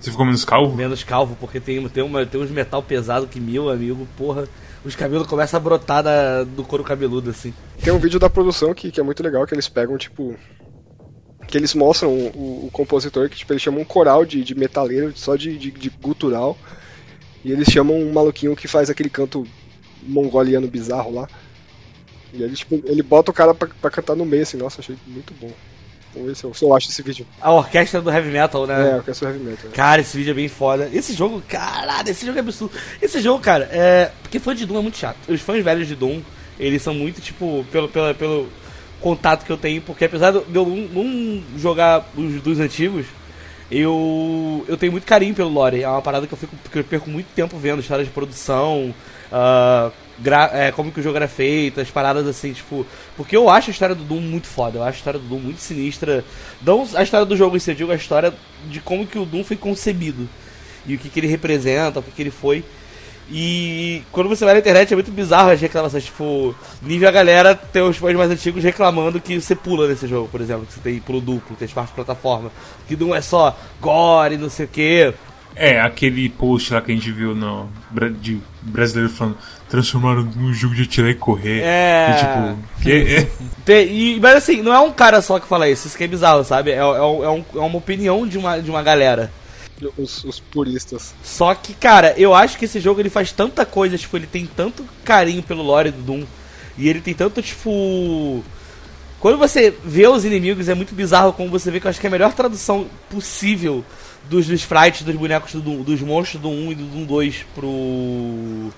[0.00, 0.74] Você ficou menos calvo?
[0.74, 4.48] Menos calvo, porque tem, tem, uma, tem uns metal pesado que, meu amigo, porra,
[4.82, 7.52] os cabelos começam a brotar da, do couro cabeludo, assim.
[7.82, 10.34] Tem um vídeo da produção que, que é muito legal, que eles pegam, tipo.
[11.46, 15.12] Que eles mostram o, o, compositor, que tipo, eles chamam um coral de, de metaleiro,
[15.16, 16.58] só de, de, de gutural.
[17.44, 19.46] E eles chamam um maluquinho que faz aquele canto
[20.02, 21.28] mongoliano bizarro lá.
[22.32, 24.96] E ele, tipo, ele bota o cara pra, pra cantar no meio, assim, nossa, achei
[25.06, 25.52] muito bom.
[26.12, 27.26] Vamos ver se eu, se eu acho esse vídeo.
[27.40, 28.92] A orquestra do heavy metal, né?
[28.92, 29.70] É, eu quero heavy metal.
[29.70, 29.74] é.
[29.74, 30.88] Cara, esse vídeo é bem foda.
[30.92, 32.74] Esse jogo, caralho, esse jogo é absurdo.
[33.00, 34.10] Esse jogo, cara, é.
[34.22, 35.16] Porque fã de Doom é muito chato.
[35.28, 36.22] Os fãs velhos de Doom,
[36.58, 38.48] eles são muito, tipo, pelo, pelo, pelo
[39.00, 43.06] contato que eu tenho, porque apesar de eu não, jogar os dos antigos,
[43.70, 44.64] eu.
[44.68, 45.82] eu tenho muito carinho pelo lore.
[45.82, 48.94] É uma parada que eu, fico, que eu perco muito tempo vendo, história de produção,
[49.32, 52.86] ah, gra- é, como que o jogo era feito, as paradas assim, tipo.
[53.16, 55.40] Porque eu acho a história do Doom muito foda, eu acho a história do Doom
[55.40, 56.24] muito sinistra.
[56.62, 58.32] Não a história do jogo em si, eu digo a história
[58.68, 60.28] de como que o Doom foi concebido.
[60.86, 62.64] E o que, que ele representa, o que, que ele foi.
[63.30, 67.54] E quando você vai na internet é muito bizarro as reclamações, tipo, nível a galera
[67.56, 70.80] tem os fãs mais antigos reclamando que você pula nesse jogo, por exemplo, que você
[70.80, 72.52] tem pulo duplo, tem espaço de plataforma,
[72.86, 75.12] que não é só gore, não sei o que.
[75.58, 77.68] É, aquele post lá que a gente viu no,
[78.20, 81.62] de brasileiro falando transformaram num jogo de atirar e correr.
[81.64, 82.10] É.
[82.10, 83.26] E, tipo, que,
[83.64, 86.06] Tem- e, mas assim, não é um cara só que fala isso, isso que é
[86.06, 86.70] bizarro, sabe?
[86.70, 89.32] É, é, é um- é uma opinião de uma, de uma galera.
[89.98, 91.14] Os, os puristas.
[91.22, 94.46] Só que, cara, eu acho que esse jogo ele faz tanta coisa, tipo, ele tem
[94.46, 96.24] tanto carinho pelo lore do Doom.
[96.78, 98.42] E ele tem tanto, tipo.
[99.20, 102.06] Quando você vê os inimigos, é muito bizarro como você vê que eu acho que
[102.06, 103.84] é a melhor tradução possível
[104.28, 107.46] dos, dos sprites, dos bonecos do Doom, dos monstros do 1 e do Doom 2
[107.54, 108.70] pro.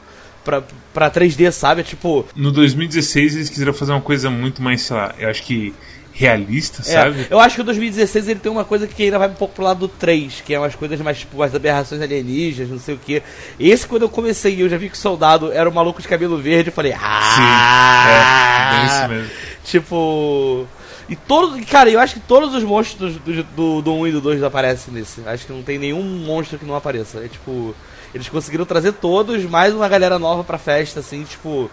[0.45, 0.63] Pra,
[0.95, 1.83] pra 3D, sabe?
[1.83, 2.25] É tipo.
[2.35, 5.75] no 2016 eles quiseram fazer uma coisa muito mais, sei lá, eu acho que
[6.19, 7.27] realista, É, sabe?
[7.31, 9.63] eu acho que o 2016 ele tem uma coisa que ainda vai um pouco pro
[9.63, 12.99] lado do 3, que é umas coisas mais, tipo, as aberrações alienígenas, não sei o
[12.99, 13.23] que.
[13.61, 16.37] Esse, quando eu comecei eu já vi que o soldado era um maluco de cabelo
[16.37, 16.99] verde, eu falei, ah!
[17.37, 19.31] Sim, é, bem isso mesmo.
[19.65, 20.67] Tipo.
[21.09, 21.65] E todos.
[21.67, 24.43] Cara, eu acho que todos os monstros do, do, do, do 1 e do 2
[24.43, 25.23] aparecem nesse.
[25.27, 27.19] Acho que não tem nenhum monstro que não apareça.
[27.25, 27.75] É tipo.
[28.15, 31.71] Eles conseguiram trazer todos, mais uma galera nova pra festa, assim, tipo.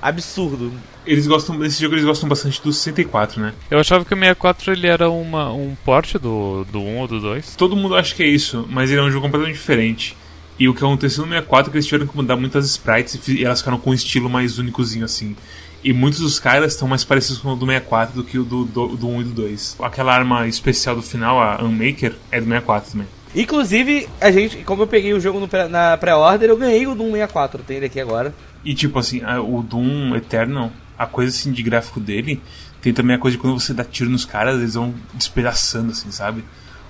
[0.00, 0.72] Absurdo.
[1.06, 3.54] Eles gostam, desse jogo eles gostam bastante do 64, né?
[3.70, 7.20] Eu achava que o 64 ele era uma, um porte do, do 1 ou do
[7.20, 7.56] 2.
[7.56, 10.16] Todo mundo acha que é isso, mas ele é um jogo completamente diferente.
[10.58, 13.38] E o que aconteceu no 64 é que eles tiveram que mudar muitas sprites e
[13.38, 15.36] e elas ficaram com um estilo mais únicozinho assim.
[15.82, 18.64] E muitos dos caras estão mais parecidos com o do 64 do que o do,
[18.64, 19.76] do, do 1 e do 2.
[19.80, 23.06] Aquela arma especial do final, a Unmaker, é do 64 também.
[23.34, 27.12] Inclusive, a gente, como eu peguei o jogo no na pré-order, eu ganhei o Doom
[27.12, 28.34] 64, tem ele aqui agora.
[28.64, 32.42] E tipo assim, a- o Doom Eternal, a coisa assim de gráfico dele,
[32.80, 36.10] tem também a coisa de quando você dá tiro nos caras, eles vão despedaçando assim,
[36.10, 36.42] sabe?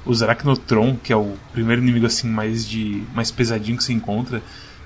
[0.06, 4.40] O Arachnotron, que é o primeiro inimigo assim mais de mais pesadinho que você encontra,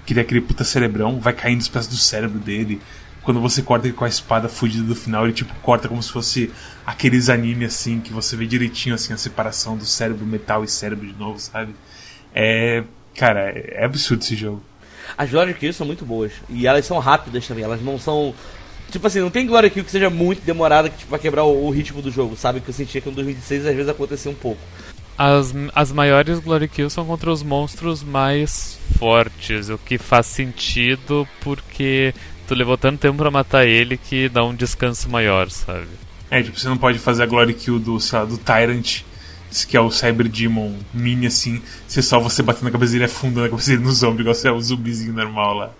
[0.04, 2.80] que tem aquele puta cerebrão, vai caindo os pedaços do cérebro dele.
[3.22, 6.10] Quando você corta ele com a espada fudida do final, ele tipo corta como se
[6.10, 6.50] fosse
[6.86, 11.06] aqueles anime assim, que você vê direitinho assim a separação do cérebro metal e cérebro
[11.06, 11.74] de novo, sabe?
[12.34, 12.82] É,
[13.14, 14.62] cara, é absurdo esse jogo.
[15.16, 16.32] As Glory Kills são muito boas.
[16.48, 18.34] E elas são rápidas também, elas não são.
[18.90, 21.66] Tipo assim, não tem Glory Kill que seja muito demorada que tipo, vai quebrar o,
[21.66, 22.60] o ritmo do jogo, sabe?
[22.60, 24.60] Que eu sentia que no 2016 às vezes acontecia um pouco.
[25.16, 31.28] As, as maiores Glory Kills são contra os monstros mais fortes, o que faz sentido
[31.40, 32.14] porque
[32.46, 35.88] tu levou tanto tempo pra matar ele que dá um descanso maior, sabe?
[36.32, 39.02] É, tipo, você não pode fazer a Glory Kill do, sei lá, do Tyrant,
[39.68, 43.44] que é o Cyber Demon mini assim, você só você batendo na cabeça dele afundando
[43.44, 45.70] a cabeça dele no zombie, igual você é o zumbizinho normal lá.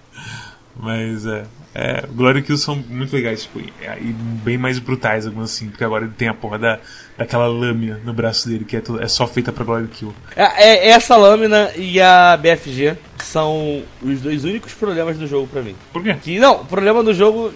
[0.79, 1.45] Mas é.
[1.75, 4.13] É, Glory Kills são muito legais, tipo, e
[4.45, 6.79] bem mais brutais, algumas assim, porque agora ele tem a porra da,
[7.17, 10.15] daquela lâmina no braço dele, que é, é só feita pra Glory Kill.
[10.37, 15.63] É, é, essa lâmina e a BFG são os dois únicos problemas do jogo pra
[15.63, 15.75] mim.
[15.95, 16.15] Por quê?
[16.23, 17.55] Que, não, o problema do jogo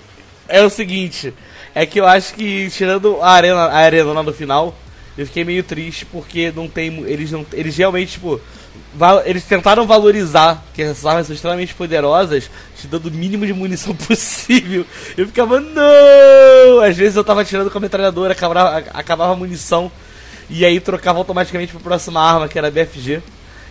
[0.49, 1.35] é o seguinte,
[1.77, 4.75] é que eu acho que, tirando a arena, a arena lá no final,
[5.17, 7.05] eu fiquei meio triste porque não tem.
[7.05, 7.45] Eles não.
[7.53, 8.41] Eles realmente, tipo
[9.27, 13.95] eles tentaram valorizar que essas armas são extremamente poderosas, te dando o mínimo de munição
[14.09, 14.87] possível.
[15.19, 16.81] Eu ficava, não!
[16.81, 19.93] Às vezes eu tava tirando com a metralhadora, acabava, acabava a munição,
[20.49, 23.21] e aí trocava automaticamente pra próxima arma, que era a BFG.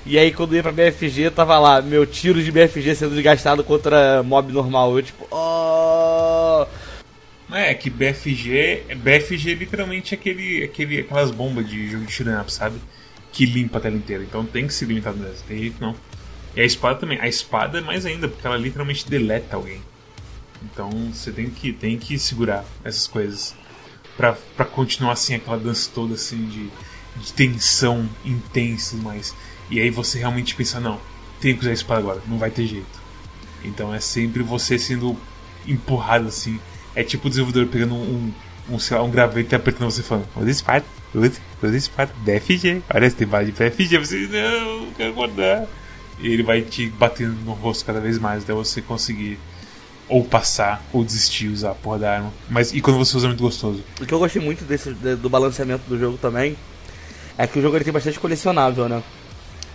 [0.05, 4.21] E aí quando ia pra BFG, tava lá, meu tiro de BFG sendo desgastado contra
[4.21, 4.95] mob normal.
[4.95, 6.34] Eu tipo, oh!
[7.51, 12.79] É, que BFG, BFG é literalmente aquele, aquele, aquelas bombas de jogo de shoot'em sabe?
[13.35, 14.23] que limpa a tela inteira.
[14.23, 15.43] Então tem que ser limitado nessa.
[15.43, 15.93] Tem jeito não.
[16.55, 17.19] E a espada também.
[17.19, 19.81] A espada é mais ainda, porque ela literalmente deleta alguém.
[20.63, 23.53] Então você tem que, tem que segurar essas coisas.
[24.15, 26.69] Pra, pra continuar assim, aquela dança toda assim de,
[27.21, 29.35] de tensão intensa mas
[29.69, 31.01] E aí você realmente pensa, não,
[31.41, 33.03] tenho que usar a espada agora, não vai ter jeito.
[33.61, 35.17] Então é sempre você sendo
[35.67, 36.57] empurrado assim.
[36.95, 38.31] É tipo o desenvolvedor pegando um,
[38.69, 42.81] um, sei lá, um graveto e apertando você falando, usa espada, use, use espada, BFG,
[42.93, 45.67] olha, você tem bala de BFG, você, não, quero guardar.
[46.19, 49.37] E ele vai te batendo no rosto cada vez mais até você conseguir
[50.07, 52.33] ou passar ou desistir usar a porra da arma.
[52.49, 53.83] Mas e quando você usa é muito gostoso.
[53.99, 56.55] O que eu gostei muito desse, do balanceamento do jogo também
[57.37, 59.03] é que o jogo ele tem bastante colecionável, né?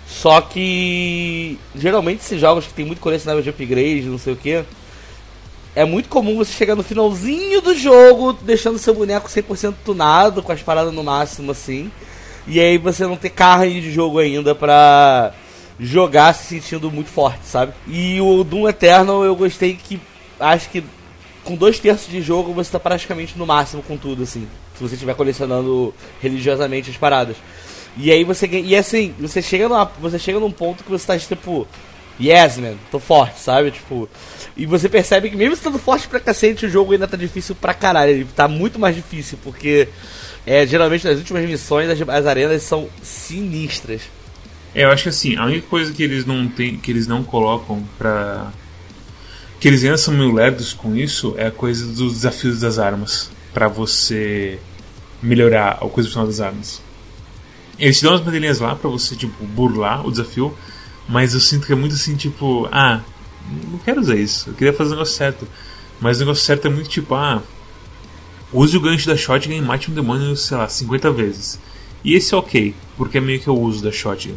[0.07, 4.65] Só que geralmente esses jogos que tem muito colecionável de upgrade, não sei o que,
[5.75, 10.53] é muito comum você chegar no finalzinho do jogo, deixando seu boneco 100% tunado, com
[10.53, 11.91] as paradas no máximo assim.
[12.47, 15.33] E aí você não ter carro de jogo ainda pra
[15.79, 17.73] jogar se sentindo muito forte, sabe?
[17.87, 20.01] E o Doom Eternal eu gostei que
[20.39, 20.85] acho que
[21.45, 24.47] com dois terços de jogo você tá praticamente no máximo com tudo, assim.
[24.77, 27.37] Se você estiver colecionando religiosamente as paradas.
[27.97, 31.19] E aí você e assim, você chega numa, você chega num ponto que você tá
[31.19, 31.67] tipo,
[32.21, 33.71] yes man, tô forte, sabe?
[33.71, 34.09] Tipo,
[34.57, 37.75] e você percebe que mesmo estando forte pra cacete, o jogo ainda tá difícil pra
[37.75, 38.13] caralho.
[38.13, 39.89] Ele tá muito mais difícil, porque
[40.47, 44.03] é, geralmente nas últimas missões as, as arenas são sinistras.
[44.75, 47.25] É, eu acho que assim, a única coisa que eles não tem, que eles não
[47.25, 48.53] colocam pra.
[49.59, 53.31] que eles ainda são meio lerdos com isso é a coisa dos desafios das armas.
[53.53, 54.59] para você
[55.23, 56.81] melhorar a coisa final das armas.
[57.79, 60.57] Eles te dão umas bandeirinhas lá pra você, tipo, burlar o desafio,
[61.11, 63.01] mas eu sinto que é muito assim, tipo, ah,
[63.69, 64.51] não quero usar isso.
[64.51, 65.47] Eu queria fazer o negócio certo.
[66.01, 67.43] Mas o negócio certo é muito tipo, ah,
[68.53, 71.59] use o gancho da shotgun e mate um demônio, sei lá, 50 vezes.
[72.05, 74.37] E esse é ok, porque é meio que o uso da shotgun.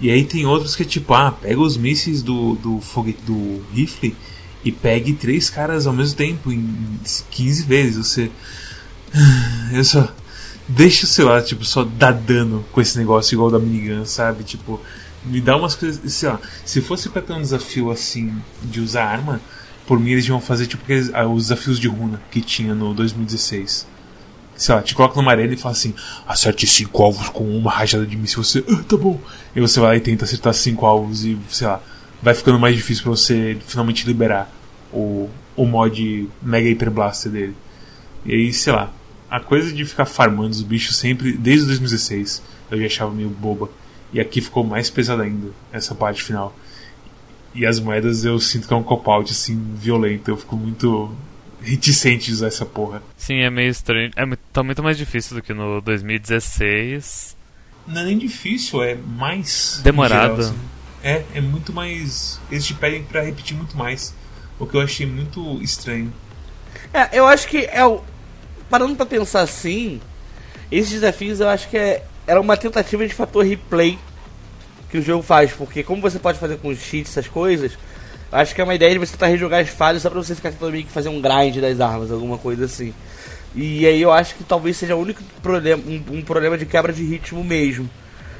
[0.00, 3.62] E aí tem outros que é tipo, ah, pega os mísseis do, do, foguete, do
[3.72, 4.16] rifle
[4.64, 6.98] e pegue três caras ao mesmo tempo, em
[7.30, 7.96] 15 vezes.
[8.08, 8.30] Você.
[9.72, 10.12] Eu só.
[10.66, 14.42] Deixa, sei lá, tipo, só dar dano com esse negócio igual da minigun, sabe?
[14.42, 14.80] Tipo,
[15.24, 16.12] me dá umas coisas.
[16.12, 19.40] Sei lá, se fosse pra ter um desafio assim de usar arma,
[19.86, 22.94] por mim eles iam fazer tipo aqueles, ah, os desafios de runa que tinha no
[22.94, 23.86] 2016.
[24.56, 25.94] Sei lá, te coloca numa arena e fala assim:
[26.26, 28.42] acerte cinco alvos com uma rajada de míssil.
[28.42, 29.20] Você, ah, tá bom.
[29.54, 31.80] E você vai lá e tenta acertar cinco alvos e, sei lá,
[32.22, 34.50] vai ficando mais difícil pra você finalmente liberar
[34.92, 37.56] o, o mod Mega Hyper Blaster dele.
[38.24, 38.92] E aí, sei lá,
[39.28, 43.68] a coisa de ficar farmando os bichos sempre, desde 2016, eu já achava meio boba.
[44.14, 46.54] E aqui ficou mais pesado ainda, essa parte final.
[47.52, 50.30] E as moedas eu sinto que é um cop-out assim, violento.
[50.30, 51.12] Eu fico muito
[51.60, 53.02] reticente de usar essa porra.
[53.16, 54.12] Sim, é meio estranho.
[54.14, 57.36] É, tá muito mais difícil do que no 2016.
[57.88, 59.80] Não é nem difícil, é mais.
[59.82, 60.42] Demorado.
[60.42, 60.58] Geral, assim.
[61.02, 62.40] É, é muito mais.
[62.50, 64.14] Eles te pedem pra repetir muito mais.
[64.60, 66.12] O que eu achei muito estranho.
[66.92, 68.00] É, eu acho que é o.
[68.70, 70.00] Parando pra pensar assim,
[70.70, 73.98] esses desafios eu acho que é, era uma tentativa de fator replay
[74.90, 77.72] que o jogo faz, porque como você pode fazer com cheats essas coisas,
[78.30, 80.50] acho que é uma ideia de você tentar rejogar as fases só pra você ficar
[80.50, 82.94] tentando meio que fazer um grind das armas, alguma coisa assim.
[83.54, 86.92] E aí eu acho que talvez seja o único problema, um, um problema de quebra
[86.92, 87.88] de ritmo mesmo.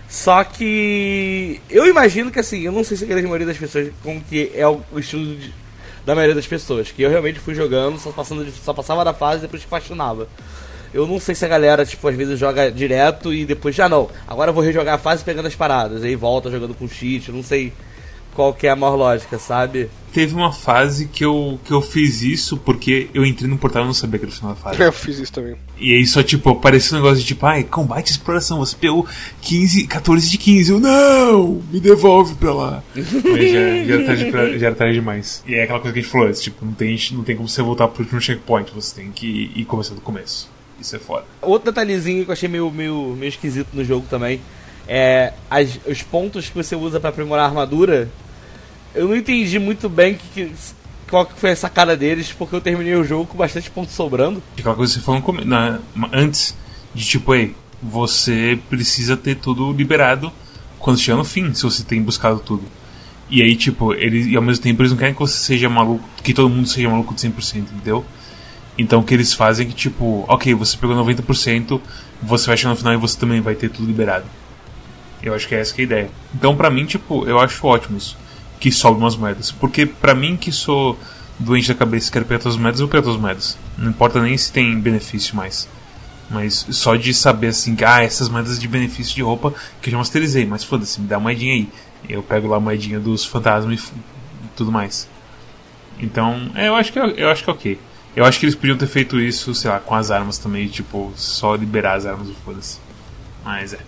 [0.09, 3.91] Só que eu imagino que assim, eu não sei se a grande maioria das pessoas
[4.03, 5.53] como que é o, estilo de,
[6.05, 9.39] da maioria das pessoas, que eu realmente fui jogando, só passando só passava da fase
[9.39, 10.29] e depois fascinava.
[10.95, 14.09] Eu não sei se a galera, tipo, às vezes joga direto e depois já não.
[14.27, 16.05] Agora eu vou rejogar a fase pegando as paradas.
[16.05, 17.29] Aí volta jogando com cheat.
[17.29, 17.73] Eu não sei
[18.33, 19.91] qual que é a maior lógica, sabe?
[20.15, 23.87] teve uma fase que eu, que eu fiz isso porque eu entrei no portal e
[23.87, 24.81] não sabia que era o final da fase.
[24.81, 25.57] Eu fiz isso também.
[25.77, 29.05] E aí só, tipo, apareceu um negócio de tipo, ai, combate exploração, você pegou
[29.43, 30.71] 15, 14 de 15.
[30.71, 31.61] Eu, não!
[31.71, 32.83] Me devolve pra lá.
[32.95, 35.43] Mas já, já, era tarde pra, já era tarde demais.
[35.49, 37.49] E é aquela coisa que a gente falou antes, tipo, não tem, não tem como
[37.49, 40.54] você voltar pro último checkpoint, você tem que ir começando do começo.
[40.81, 41.25] Isso é foda.
[41.41, 44.41] Outro detalhezinho que eu achei meio, meio, meio esquisito no jogo também
[44.87, 48.11] é as, os pontos que você usa para aprimorar a armadura
[48.95, 50.53] eu não entendi muito bem que, que,
[51.11, 54.43] qual que foi essa cara deles, porque eu terminei o jogo com bastante pontos sobrando.
[54.57, 55.81] Aquela coisa que você falou na,
[56.13, 56.57] antes,
[56.95, 60.33] de tipo, ei, você precisa ter tudo liberado
[60.79, 62.63] quando chegar no fim, se você tem buscado tudo.
[63.29, 66.05] E aí, tipo, eles, e ao mesmo tempo eles não querem que você seja maluco,
[66.23, 68.05] que todo mundo seja maluco de 100%, entendeu?
[68.77, 71.81] Então o que eles fazem é que, tipo, ok, você pegou 90%,
[72.23, 74.25] você vai chegar no final e você também vai ter tudo liberado.
[75.23, 76.11] Eu acho que é essa que é a ideia.
[76.35, 78.17] Então, pra mim, tipo, eu acho ótimo isso
[78.65, 79.51] que sobe umas moedas.
[79.51, 80.99] Porque para mim que sou
[81.39, 83.59] doente da cabeça e quero pegar as moedas, eu pego as moedas.
[83.77, 85.69] Não importa nem se tem benefício mais.
[86.31, 89.53] Mas só de saber assim, ah, essas moedas de benefício de roupa
[89.83, 91.69] que eu já masterizei, mas foda-se, me dá uma moedinha aí.
[92.09, 95.09] Eu pego lá a moedinha dos fantasmas e tudo mais.
[96.01, 97.79] Então, é, eu acho que é, eu acho que é ok.
[98.17, 101.13] Eu acho que eles podiam ter feito isso, sei lá, com as armas também, tipo,
[101.17, 102.79] só liberar as armas e foda-se.
[103.45, 103.79] Mas é.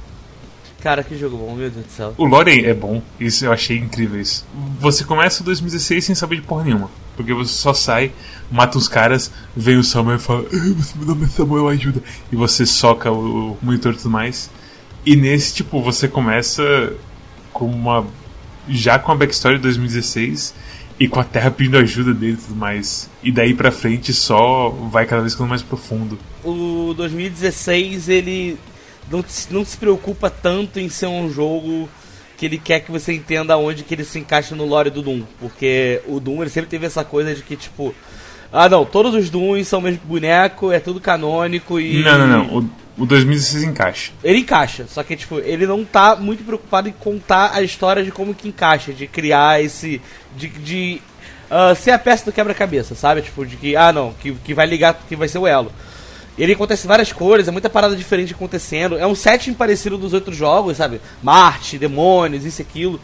[0.83, 2.15] Cara, que jogo bom, meu Deus do céu.
[2.17, 4.47] O lore é bom, isso eu achei incrível isso.
[4.79, 6.91] Você começa 2016 sem saber de porra nenhuma.
[7.17, 8.13] Porque você só sai,
[8.51, 12.03] mata os caras, vem o Samuel e fala, você me dá Samuel ajuda.
[12.31, 14.51] E você soca o, o monitor e tudo mais.
[15.05, 16.93] E nesse, tipo, você começa
[17.53, 18.07] com uma.
[18.69, 20.53] Já com a backstory de 2016
[20.99, 23.11] e com a Terra pedindo ajuda dele e tudo mais.
[23.23, 26.19] E daí pra frente só vai cada vez ficando mais profundo.
[26.43, 28.59] O 2016 ele
[29.11, 31.89] não, não se preocupa tanto em ser um jogo
[32.37, 35.23] que ele quer que você entenda onde que ele se encaixa no lore do Doom.
[35.41, 37.95] Porque o Doom ele sempre teve essa coisa de que, tipo,
[38.53, 42.03] ah não, todos os Dooms são o mesmo boneco, é tudo canônico e.
[42.03, 42.59] Não, não, não.
[42.59, 44.13] O, o 2016 encaixa.
[44.25, 48.11] Ele encaixa, só que tipo, ele não tá muito preocupado em contar a história de
[48.11, 50.01] como que encaixa, de criar esse.
[50.37, 51.03] de, de
[51.51, 53.23] uh, ser a peça do quebra-cabeça, sabe?
[53.23, 55.71] Tipo, de que, ah não, que, que vai ligar, que vai ser o elo.
[56.39, 58.99] Ele acontece várias coisas, é muita parada diferente acontecendo.
[58.99, 61.01] É um setting parecido dos outros jogos, sabe?
[61.23, 63.01] Marte, demônios, isso e aquilo.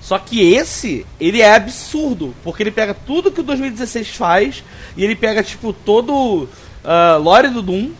[0.00, 4.62] Só que esse, ele é absurdo, porque ele pega tudo que o 2016 faz
[4.96, 7.90] e ele pega, tipo, todo uh, lore do Doom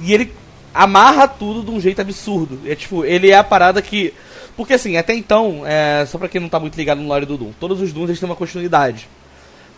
[0.00, 0.32] e ele
[0.76, 2.60] amarra tudo de um jeito absurdo.
[2.66, 4.12] É tipo, ele é a parada que.
[4.56, 7.36] Porque assim, até então, é, só pra quem não tá muito ligado no lore do
[7.36, 9.08] Doom, todos os Dooms eles têm uma continuidade.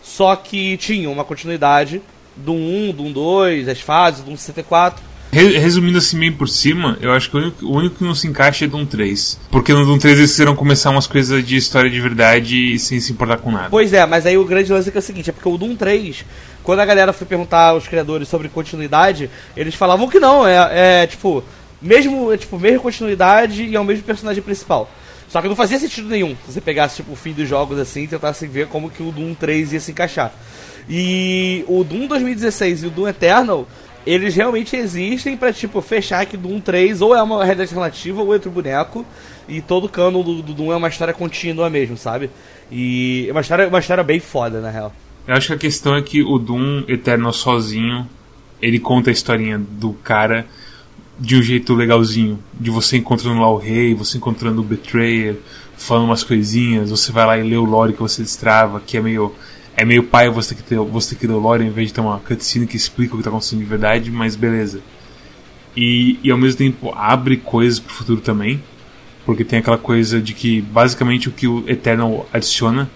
[0.01, 2.01] Só que tinham uma continuidade
[2.35, 5.09] do 1, do 2, as fases, do 64.
[5.31, 8.27] Resumindo assim bem por cima, eu acho que o único, o único que não se
[8.27, 9.39] encaixa é Doom 3.
[9.51, 13.11] Porque no Doom 3 eles quiseram começar umas coisas de história de verdade sem se
[13.11, 13.67] importar com nada.
[13.69, 15.75] Pois é, mas aí o grande lance é, é o seguinte, é porque o Doom
[15.75, 16.25] 3,
[16.69, 21.07] quando a galera foi perguntar aos criadores sobre continuidade, eles falavam que não, é, é
[21.07, 21.43] tipo,
[21.81, 24.87] mesmo, é, tipo, mesma continuidade e é o mesmo personagem principal.
[25.27, 28.03] Só que não fazia sentido nenhum se você pegasse tipo, o fim dos jogos assim
[28.03, 30.31] e tentasse ver como que o Doom 3 ia se encaixar.
[30.87, 33.67] E o Doom 2016 e o Doom Eternal,
[34.05, 38.27] eles realmente existem para tipo fechar que Doom 3 ou é uma realidade alternativa ou
[38.27, 39.03] é outro boneco
[39.47, 42.29] e todo o canon do, do, Doom é uma história contínua mesmo, sabe?
[42.71, 44.93] E é uma história, uma história bem foda na real.
[45.29, 48.09] Eu acho que a questão é que o Doom Eternal sozinho,
[48.59, 50.47] ele conta a historinha do cara
[51.19, 55.37] de um jeito legalzinho, de você encontrando lá o rei, você encontrando o Betrayer,
[55.77, 59.01] falando umas coisinhas, você vai lá e lê o lore que você destrava, que é
[59.01, 59.31] meio
[59.77, 62.01] é meio pai você que ter, você que ter o lore em vez de ter
[62.01, 64.81] uma cutscene que explica o que está acontecendo de verdade, mas beleza.
[65.77, 68.63] E, e ao mesmo tempo abre coisas para o futuro também,
[69.27, 72.89] porque tem aquela coisa de que basicamente o que o Eternal adiciona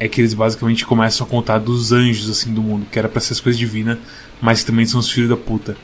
[0.00, 3.20] é que eles basicamente começam a contar dos anjos assim do mundo, que era para
[3.20, 3.98] ser as coisas divinas,
[4.40, 5.76] mas que também são os filhos da puta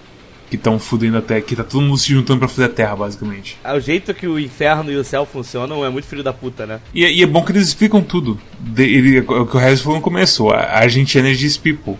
[0.49, 2.97] que estão fudendo a Terra, que tá todo mundo se juntando pra fuder a Terra,
[2.97, 3.59] basicamente.
[3.63, 6.65] É o jeito que o inferno e o céu funcionam é muito filho da puta,
[6.65, 6.81] né?
[6.95, 8.41] E, e é bom que eles explicam tudo.
[8.59, 11.97] De, ele, o que o Harris falou no começo, a, a gente energies people.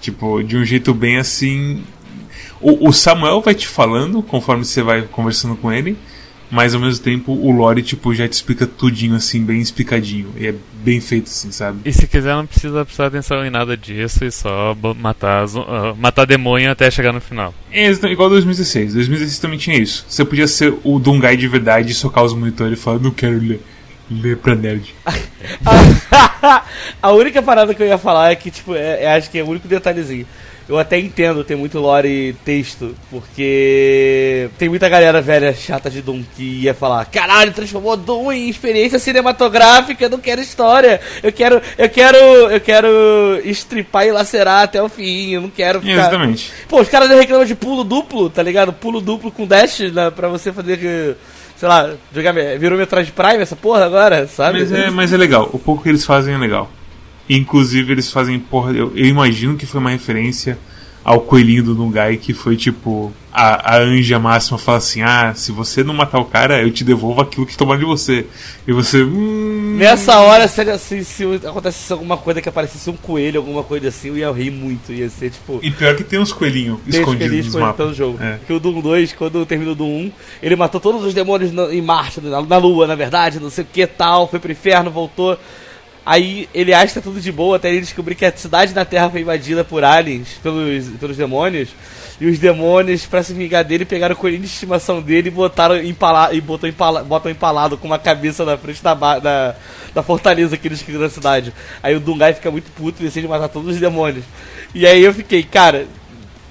[0.00, 1.82] Tipo, de um jeito bem assim.
[2.60, 5.96] O, o Samuel vai te falando conforme você vai conversando com ele
[6.50, 10.32] mas ao mesmo tempo o lore tipo já te explica tudinho assim, bem explicadinho.
[10.36, 11.80] E é bem feito assim, sabe?
[11.84, 16.24] E se quiser não precisa prestar atenção em nada disso e só matar uh, matar
[16.26, 17.54] demônio até chegar no final.
[17.70, 18.94] É igual 2016.
[18.94, 20.04] 2016 também tinha isso.
[20.08, 23.38] Você podia ser o Dungai de verdade e socar os monitores e falar, não quero
[23.38, 23.60] ler.
[24.10, 24.94] Ler pra nerd.
[27.02, 29.42] a única parada que eu ia falar é que, tipo, é, é, acho que é
[29.42, 30.26] o único detalhezinho
[30.68, 36.22] eu até entendo ter muito lore texto, porque tem muita galera velha chata de Doom
[36.36, 41.62] que ia falar: caralho, transformou Doom em experiência cinematográfica, eu não quero história, eu quero,
[41.78, 42.88] eu quero, eu quero
[43.44, 45.92] estripar e lacerar até o fim, eu não quero ficar.
[45.92, 46.52] Exatamente.
[46.68, 48.72] Pô, os caras reclamam de pulo duplo, tá ligado?
[48.72, 51.16] Pulo duplo com dash né, pra você fazer
[51.56, 54.60] sei lá, jogar, virou Metroid Prime essa porra agora, sabe?
[54.60, 56.70] Mas é, mas é legal, o pouco que eles fazem é legal.
[57.28, 60.58] Inclusive, eles fazem, porra, eu, eu imagino que foi uma referência
[61.08, 63.10] ao coelhinho do Nungai, que foi tipo.
[63.32, 66.84] A, a anja máxima fala assim: Ah, se você não matar o cara, eu te
[66.84, 68.26] devolvo aquilo que tomaram de você.
[68.66, 69.02] E você.
[69.02, 69.76] Hum...
[69.78, 74.08] Nessa hora, se, se, se acontecesse alguma coisa que aparecesse um coelho, alguma coisa assim,
[74.08, 74.92] eu ia rir muito.
[74.92, 75.60] Ia ser tipo.
[75.62, 77.86] E pior que tem uns coelhinhos escondidos no mapa.
[77.86, 78.22] no jogo.
[78.22, 78.38] É.
[78.46, 80.12] Que o Doom 2, quando terminou o Doom 1,
[80.42, 83.64] ele matou todos os demônios na, em Marte, na, na Lua, na verdade, não sei
[83.64, 85.38] o que tal, foi pro inferno, voltou.
[86.08, 88.82] Aí ele acha que tá tudo de boa até ele descobrir que a cidade da
[88.82, 91.68] Terra foi invadida por aliens, pelos, pelos demônios.
[92.18, 95.76] E os demônios, pra se vingar dele, pegaram o coelhinho de estimação dele e botaram
[95.76, 99.54] empalado, e botou empala, botam empalado com uma cabeça na frente da, da,
[99.94, 101.52] da fortaleza que eles criaram na cidade.
[101.82, 104.24] Aí o Dungai fica muito puto e decide matar todos os demônios.
[104.74, 105.86] E aí eu fiquei, cara,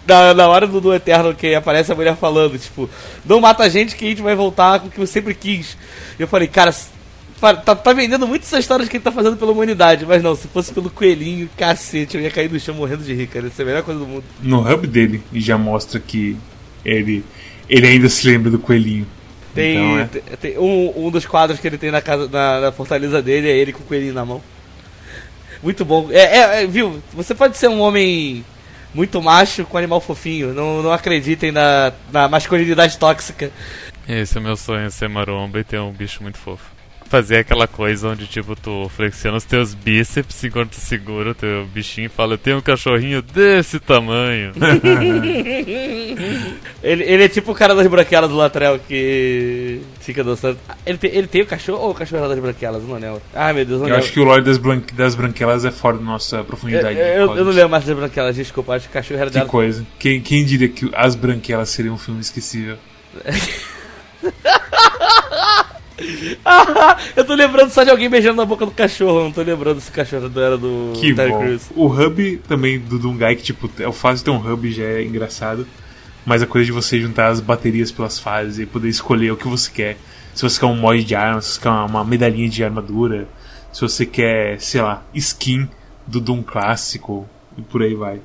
[0.06, 2.88] na, na hora do, do Eterno que aparece a mulher falando, tipo,
[3.26, 5.76] não mata a gente que a gente vai voltar com o que eu sempre quis.
[6.20, 6.72] Eu falei, cara,
[7.40, 10.48] Tá, tá, vendendo muito essas histórias que ele tá fazendo pela humanidade, mas não, se
[10.48, 13.46] fosse pelo coelhinho, cacete, eu ia cair no chão morrendo de rir, cara.
[13.46, 14.24] Isso é a melhor coisa do mundo.
[14.42, 16.36] No hub dele, já mostra que
[16.84, 17.24] ele,
[17.70, 19.06] ele ainda se lembra do coelhinho.
[19.54, 20.06] Tem, então, é.
[20.06, 23.50] tem, tem um, um dos quadros que ele tem na, casa, na, na, fortaleza dele
[23.50, 24.42] é ele com o coelhinho na mão.
[25.62, 26.10] Muito bom.
[26.12, 27.02] É, é, é, viu?
[27.14, 28.44] Você pode ser um homem
[28.96, 30.56] muito macho com animal fofinho.
[30.56, 33.52] Não, não acreditem na, na masculinidade tóxica.
[34.10, 36.77] Esse é o meu sonho, ser maromba e ter um bicho muito fofo
[37.08, 41.66] fazer aquela coisa onde, tipo, tu flexiona os teus bíceps enquanto tu segura o teu
[41.68, 44.52] bichinho e fala, eu tenho um cachorrinho desse tamanho.
[46.84, 50.58] ele, ele é tipo o cara das branquelas do Latrell que fica dançando.
[50.86, 52.84] Ele tem, ele tem o cachorro ou o cachorro é das branquelas?
[52.84, 53.22] Não lembro.
[53.34, 55.98] Ai, meu Deus, não Eu acho que o lore das, bran das branquelas é fora
[55.98, 56.98] da nossa profundidade.
[56.98, 59.34] Eu, eu, eu não lembro mais das branquelas, desculpa, acho que o cachorro era que
[59.34, 59.46] dela.
[59.46, 59.86] Que coisa.
[59.98, 62.78] Quem, quem diria que as branquelas seriam um filme esquecível?
[67.16, 69.90] eu tô lembrando só de alguém beijando na boca do cachorro, não tô lembrando se
[69.90, 71.34] o cachorro era do que Terry.
[71.34, 71.70] Crews.
[71.76, 74.84] O hub também do Dungai, que tipo, é o fácil de ter um hub já
[74.84, 75.68] é engraçado.
[76.26, 79.48] Mas a coisa de você juntar as baterias pelas fases e poder escolher o que
[79.48, 79.98] você quer.
[80.36, 83.28] Se você quer um mod de arma, se você quer uma medalhinha de armadura,
[83.72, 85.70] se você quer, sei lá, skin
[86.06, 87.28] do Doom clássico
[87.58, 88.20] e por aí vai.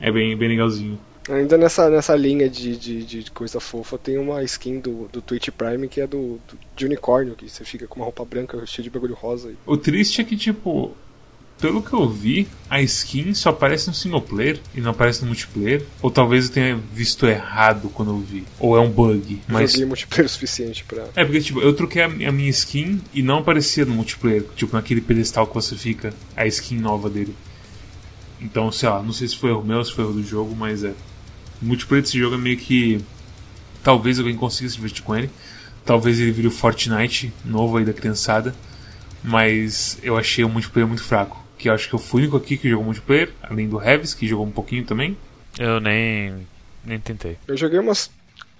[0.00, 0.98] É bem, bem legalzinho.
[1.28, 5.48] Ainda nessa, nessa linha de, de, de, coisa fofa, tem uma skin do, do Twitch
[5.50, 8.84] Prime que é do, do, de unicórnio, que você fica com uma roupa branca cheia
[8.84, 9.52] de bagulho rosa.
[9.66, 10.94] O triste é que, tipo,
[11.60, 15.28] pelo que eu vi, a skin só aparece no single player e não aparece no
[15.28, 15.82] multiplayer.
[16.02, 18.44] Ou talvez eu tenha visto errado quando eu vi.
[18.60, 19.40] Ou é um bug.
[19.48, 19.74] Mas...
[19.74, 21.08] Eu multiplayer o suficiente pra.
[21.16, 24.44] É, porque, tipo, eu troquei a, a minha skin e não aparecia no multiplayer.
[24.54, 27.34] Tipo, naquele pedestal que você fica, a skin nova dele.
[28.40, 30.84] Então, sei lá, não sei se foi erro meu, se foi erro do jogo, mas
[30.84, 30.92] é.
[31.60, 33.00] O multiplayer desse jogo é meio que.
[33.82, 35.30] Talvez alguém consiga se divertir com ele.
[35.84, 38.54] Talvez ele vire o Fortnite novo aí da criançada.
[39.22, 41.44] Mas eu achei o multiplayer muito fraco.
[41.58, 44.12] Que eu acho que eu fui o único aqui que jogou multiplayer, além do Heavis,
[44.12, 45.16] que jogou um pouquinho também.
[45.58, 46.46] Eu nem.
[46.84, 47.38] nem tentei.
[47.48, 48.10] Eu joguei umas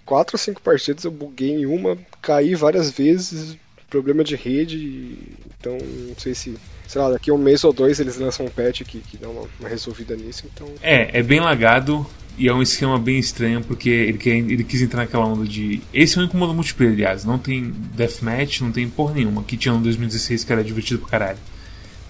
[0.06, 3.56] 4 ou 5 partidas, eu buguei em uma, caí várias vezes,
[3.90, 5.18] problema de rede,
[5.58, 5.76] então
[6.08, 8.82] não sei se, sei lá, daqui a um mês ou dois eles lançam um patch
[8.82, 10.68] que, que dá uma, uma resolvida nisso, então...
[10.80, 12.06] É, é bem lagado,
[12.38, 15.80] e é um esquema bem estranho porque ele, quer, ele quis entrar naquela onda de.
[15.92, 17.24] Esse é o único modo multiplayer, aliás.
[17.24, 19.42] Não tem deathmatch, não tem porra nenhuma.
[19.42, 21.38] Que tinha no 2016 que era divertido pra caralho.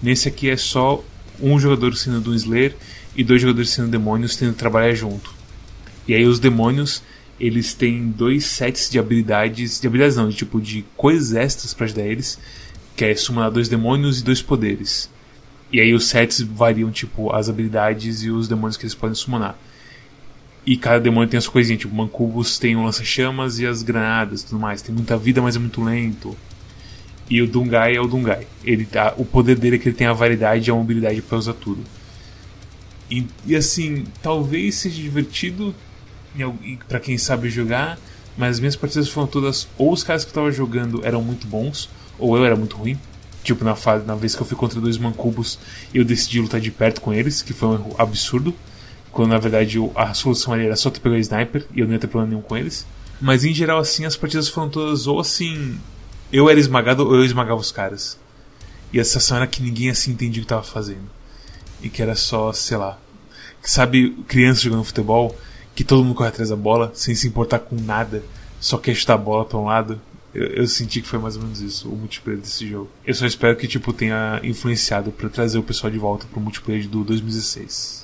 [0.01, 1.03] Nesse aqui é só
[1.41, 2.75] um jogador sendo do Slayer
[3.15, 5.33] e dois jogadores sendo demônios tendo que trabalhar junto.
[6.05, 7.01] E aí os demônios
[7.39, 9.79] eles têm dois sets de habilidades.
[9.79, 12.37] De habilidades não, de tipo de coisas extras para ajudar eles.
[12.97, 15.09] Que é summonar dois demônios e dois poderes.
[15.71, 19.57] E aí os sets variam, tipo, as habilidades e os demônios que eles podem summonar.
[20.67, 24.59] E cada demônio tem as coisinhas, tipo, Mancubus tem o lança-chamas e as granadas tudo
[24.59, 24.81] mais.
[24.81, 26.35] Tem muita vida, mas é muito lento.
[27.29, 28.45] E o Dungai é o Dungai.
[28.65, 31.37] Ele tá, o poder dele é que ele tem a variedade e a mobilidade para
[31.37, 31.81] usar tudo.
[33.09, 35.73] E, e, assim, talvez seja divertido
[36.89, 37.97] para quem sabe jogar,
[38.37, 41.47] mas as minhas partidas foram todas ou os caras que eu tava jogando eram muito
[41.47, 41.89] bons,
[42.19, 42.99] ou eu era muito ruim.
[43.41, 45.57] Tipo, na, fase, na vez que eu fui contra dois mancubos,
[45.93, 48.53] eu decidi lutar de perto com eles, que foi um erro absurdo.
[49.17, 51.93] Quando na verdade a solução ali era só tu pegar o sniper e eu não
[51.93, 52.85] ia ter problema nenhum com eles.
[53.19, 55.79] Mas em geral, assim, as partidas foram todas ou assim.
[56.31, 58.19] Eu era esmagado ou eu esmagava os caras.
[58.93, 61.09] E a sensação era que ninguém assim entendia o que tava fazendo.
[61.81, 62.99] E que era só, sei lá.
[63.63, 65.35] sabe, criança jogando futebol,
[65.73, 68.23] que todo mundo corre atrás da bola, sem se importar com nada,
[68.59, 69.99] só quer chutar a bola pra um lado.
[70.31, 72.87] Eu, eu, senti que foi mais ou menos isso, o multiplayer desse jogo.
[73.03, 76.87] Eu só espero que tipo tenha influenciado para trazer o pessoal de volta pro multiplayer
[76.87, 77.96] do 2016.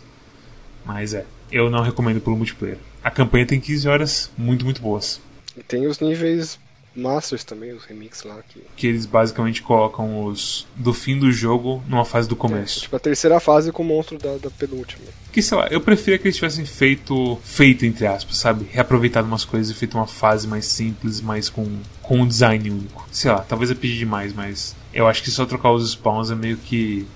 [0.86, 2.77] Mas é, eu não recomendo pelo multiplayer.
[3.03, 5.21] A campanha tem 15 horas muito, muito boas.
[5.57, 6.59] E tem os níveis
[6.95, 8.39] Masters também, os remixes lá.
[8.47, 8.61] Que...
[8.75, 12.79] que eles basicamente colocam os do fim do jogo numa fase do começo.
[12.79, 15.05] É, tipo a terceira fase com o monstro da, da penúltima.
[15.31, 18.67] Que sei lá, eu preferia que eles tivessem feito, feito entre aspas, sabe?
[18.71, 21.65] Reaproveitado umas coisas e feito uma fase mais simples, mais com,
[22.01, 23.07] com um design único.
[23.11, 26.36] Sei lá, talvez eu pedi demais, mas eu acho que só trocar os spawns é
[26.36, 27.07] meio que.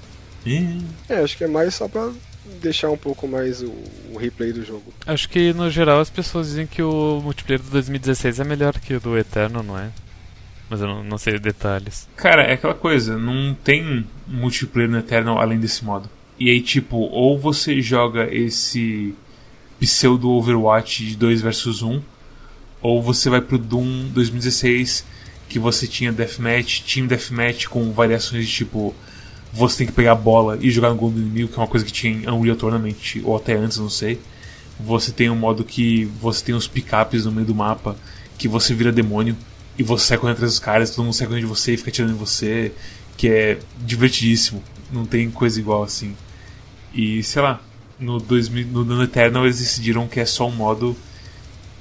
[1.10, 2.10] É, acho que é mais só pra
[2.62, 3.74] deixar um pouco mais o,
[4.12, 4.94] o, replay do jogo.
[5.06, 8.94] Acho que no geral as pessoas dizem que o multiplayer do 2016 é melhor que
[8.94, 9.90] o do Eterno, não é?
[10.70, 12.08] Mas eu não, não sei detalhes.
[12.16, 16.10] Cara, é aquela coisa, não tem multiplayer no Eternal além desse modo.
[16.40, 19.16] E aí, tipo, ou você joga esse
[19.80, 22.02] pseudo Overwatch de 2 versus 1,
[22.82, 25.06] ou você vai pro Doom 2016,
[25.50, 28.94] que você tinha Deathmatch, Team Deathmatch com variações de tipo
[29.58, 31.68] você tem que pegar a bola e jogar no gol do inimigo, que é uma
[31.68, 34.20] coisa que tinha em Unreal Tournament, ou até antes, não sei.
[34.80, 37.96] Você tem um modo que você tem os picapes no meio do mapa,
[38.38, 39.36] que você vira demônio,
[39.78, 41.90] e você sai correndo atrás dos caras, todo mundo sai correndo de você e fica
[41.90, 42.72] atirando em você,
[43.18, 44.64] que é divertidíssimo.
[44.92, 46.16] Não tem coisa igual assim.
[46.94, 47.60] E sei lá,
[48.00, 50.96] no, 2000, no, no Eternal eles decidiram que é só um modo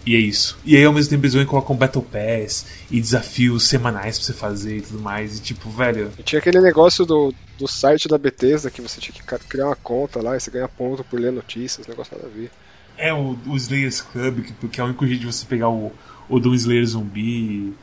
[0.07, 0.57] e é isso.
[0.65, 4.27] E aí ao mesmo tempo eles vão e colocam Battle Pass e desafios semanais pra
[4.27, 5.39] você fazer e tudo mais.
[5.39, 6.13] E tipo, velho.
[6.17, 9.75] E tinha aquele negócio do, do site da Bethesda que você tinha que criar uma
[9.75, 12.53] conta lá e você ganha ponto por ler notícias, negócio nada a ver.
[12.97, 15.93] É, o, o Slayers Club, que, que é o único jeito de você pegar o,
[16.29, 17.75] o Doom Slayer zumbi.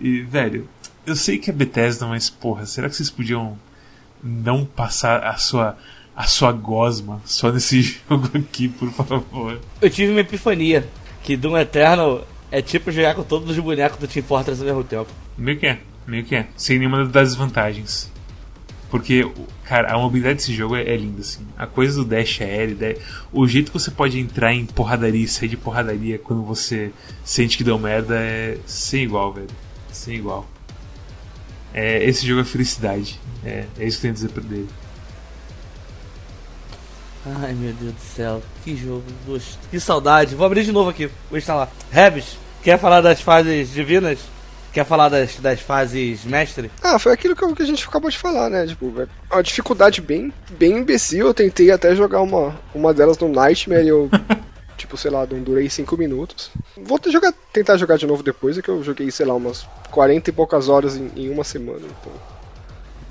[0.00, 0.68] E, e, velho,
[1.06, 3.56] eu sei que é Bethesda, mas porra, será que vocês podiam
[4.20, 5.78] não passar a sua
[6.16, 9.60] a sua gosma só nesse jogo aqui, por favor?
[9.80, 10.84] Eu tive uma epifania
[11.28, 14.82] que Doom Eternal é tipo jogar com todos os bonecos do Team Fortress ao mesmo
[14.82, 15.10] tempo.
[15.36, 16.46] Meio que é, meio que é.
[16.56, 18.10] Sem nenhuma das desvantagens.
[18.90, 19.30] Porque,
[19.62, 21.46] cara, a mobilidade desse jogo é, é linda, assim.
[21.58, 22.78] A coisa do dash aéreo,
[23.30, 27.58] o jeito que você pode entrar em porradaria e sair de porradaria quando você sente
[27.58, 29.48] que deu merda é sem igual, velho.
[29.92, 30.48] Sem igual.
[31.74, 33.20] É, esse jogo é felicidade.
[33.44, 34.68] É, é isso que eu tenho a dizer pra dele.
[37.26, 39.04] Ai meu Deus do céu, que jogo,
[39.70, 40.34] que saudade.
[40.34, 41.70] Vou abrir de novo aqui, vou instalar.
[41.90, 44.18] Rebs, quer falar das fases divinas?
[44.72, 46.70] Quer falar das, das fases mestre?
[46.82, 48.66] Ah, foi aquilo que, a gente acabou de falar, né?
[48.66, 51.26] Tipo, é uma dificuldade bem, bem imbecil.
[51.26, 54.10] Eu tentei até jogar uma, uma delas no Nightmare e eu,
[54.76, 56.50] tipo, sei lá, não durei 5 minutos.
[56.76, 60.28] Vou jogar, tentar jogar de novo depois, é que eu joguei, sei lá, umas 40
[60.28, 61.80] e poucas horas em, em uma semana.
[61.80, 62.37] Então.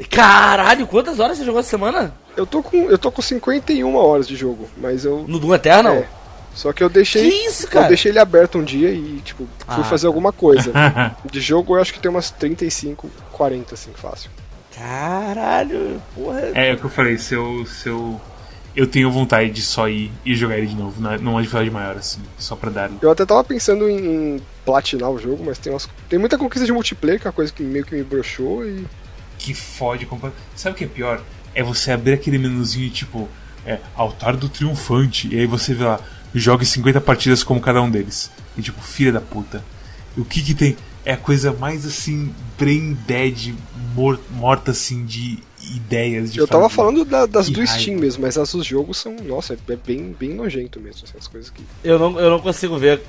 [0.06, 2.14] Caralho, quantas horas você jogou essa semana?
[2.36, 5.26] Eu tô com, eu tô com 51 horas de jogo, mas eu.
[5.28, 5.96] No Doom Eternal?
[5.96, 6.08] É.
[6.54, 7.30] Só que eu deixei.
[7.30, 7.86] Que isso, cara?
[7.86, 10.72] Eu deixei ele aberto um dia e, tipo, fui ah, fazer alguma coisa.
[11.32, 14.30] de jogo eu acho que tem umas 35, 40, assim, fácil.
[14.76, 16.52] Caralho, porra.
[16.54, 18.20] É, é o que eu falei, se eu, se eu
[18.76, 22.22] eu tenho vontade de só ir e jogar ele de novo, numa dificuldade maior, assim,
[22.38, 22.92] só pra dar.
[23.02, 26.64] Eu até tava pensando em, em platinar o jogo, mas tem, umas, tem muita conquista
[26.64, 28.86] de multiplayer, que é uma coisa que meio que me broxou e
[29.38, 30.46] que fode completamente.
[30.56, 31.22] Sabe o que é pior?
[31.54, 33.30] É você abrir aquele menuzinho tipo
[33.66, 36.00] é, altar do triunfante e aí você vê lá,
[36.34, 38.32] jogue 50 partidas como cada um deles.
[38.58, 39.64] E tipo, filha da puta.
[40.16, 40.76] E o que que tem?
[41.06, 43.54] É a coisa mais assim, brain dead,
[43.94, 45.40] mor morta assim de
[45.76, 47.80] ideias de Eu tava falando da, das do raiva.
[47.80, 51.28] Steam mesmo, mas as dos jogos são, nossa, é bem, bem nojento mesmo, assim, as
[51.28, 51.64] coisas que.
[51.84, 53.02] Eu não, eu não consigo ver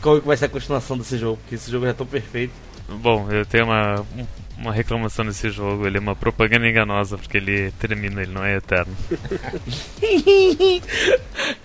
[0.00, 2.52] qual vai ser a continuação desse jogo, porque esse jogo é tão perfeito.
[2.88, 4.04] Bom, eu tenho uma,
[4.58, 5.86] uma reclamação nesse jogo.
[5.86, 8.92] Ele é uma propaganda enganosa, porque ele termina, ele não é eterno.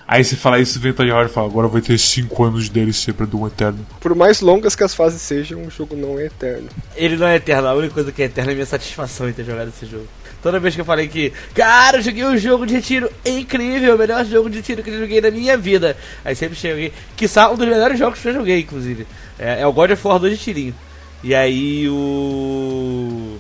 [0.07, 2.71] Aí você fala isso, vem Todd Howard e fala, agora vai ter 5 anos de
[2.71, 3.85] DLC pra Doom Eterno.
[3.99, 6.67] Por mais longas que as fases sejam, o jogo não é eterno.
[6.95, 9.33] Ele não é eterno, a única coisa que é eterna é a minha satisfação em
[9.33, 10.07] ter jogado esse jogo.
[10.41, 13.97] Toda vez que eu falei que, cara, eu joguei um jogo de tiro incrível, o
[13.97, 15.95] melhor jogo de tiro que eu joguei na minha vida.
[16.25, 19.05] Aí sempre cheguei, que um dos melhores jogos que eu joguei, inclusive.
[19.37, 20.75] É, é o God of War 2 de tirinho.
[21.23, 23.37] E aí o.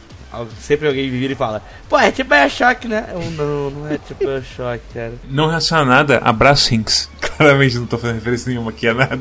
[0.59, 3.09] Sempre alguém vira e fala, pô, é tipo Bioshock, né?
[3.11, 5.13] Eu, não, não é tipo Bioshock, cara.
[5.29, 7.09] Não relaciona nada, abraço Hinks.
[7.19, 9.19] Claramente não tô fazendo referência nenhuma aqui a nada.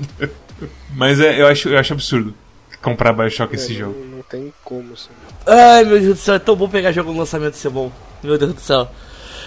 [0.94, 2.34] Mas é, eu, acho, eu acho absurdo
[2.80, 4.04] comprar Bioshock é, esse não, jogo.
[4.04, 5.10] Não tem como, assim.
[5.46, 7.90] Ai, meu Deus do céu, é tão bom pegar jogo no lançamento e ser bom.
[8.22, 8.90] Meu Deus do céu.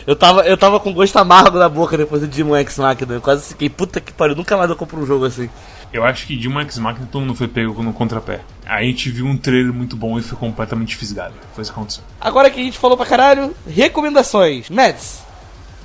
[0.05, 3.13] Eu tava, eu tava com gosto amargo na boca depois do Demon X Machina.
[3.13, 5.49] Eu quase fiquei, puta que pariu, nunca mais eu compro um jogo assim.
[5.93, 8.41] Eu acho que Demon X Machina todo mundo foi pego no contrapé.
[8.65, 11.33] Aí a gente viu um trailer muito bom e foi completamente fisgado.
[11.53, 12.03] Foi isso que aconteceu.
[12.19, 14.69] Agora que a gente falou pra caralho, recomendações.
[14.69, 15.23] Mads,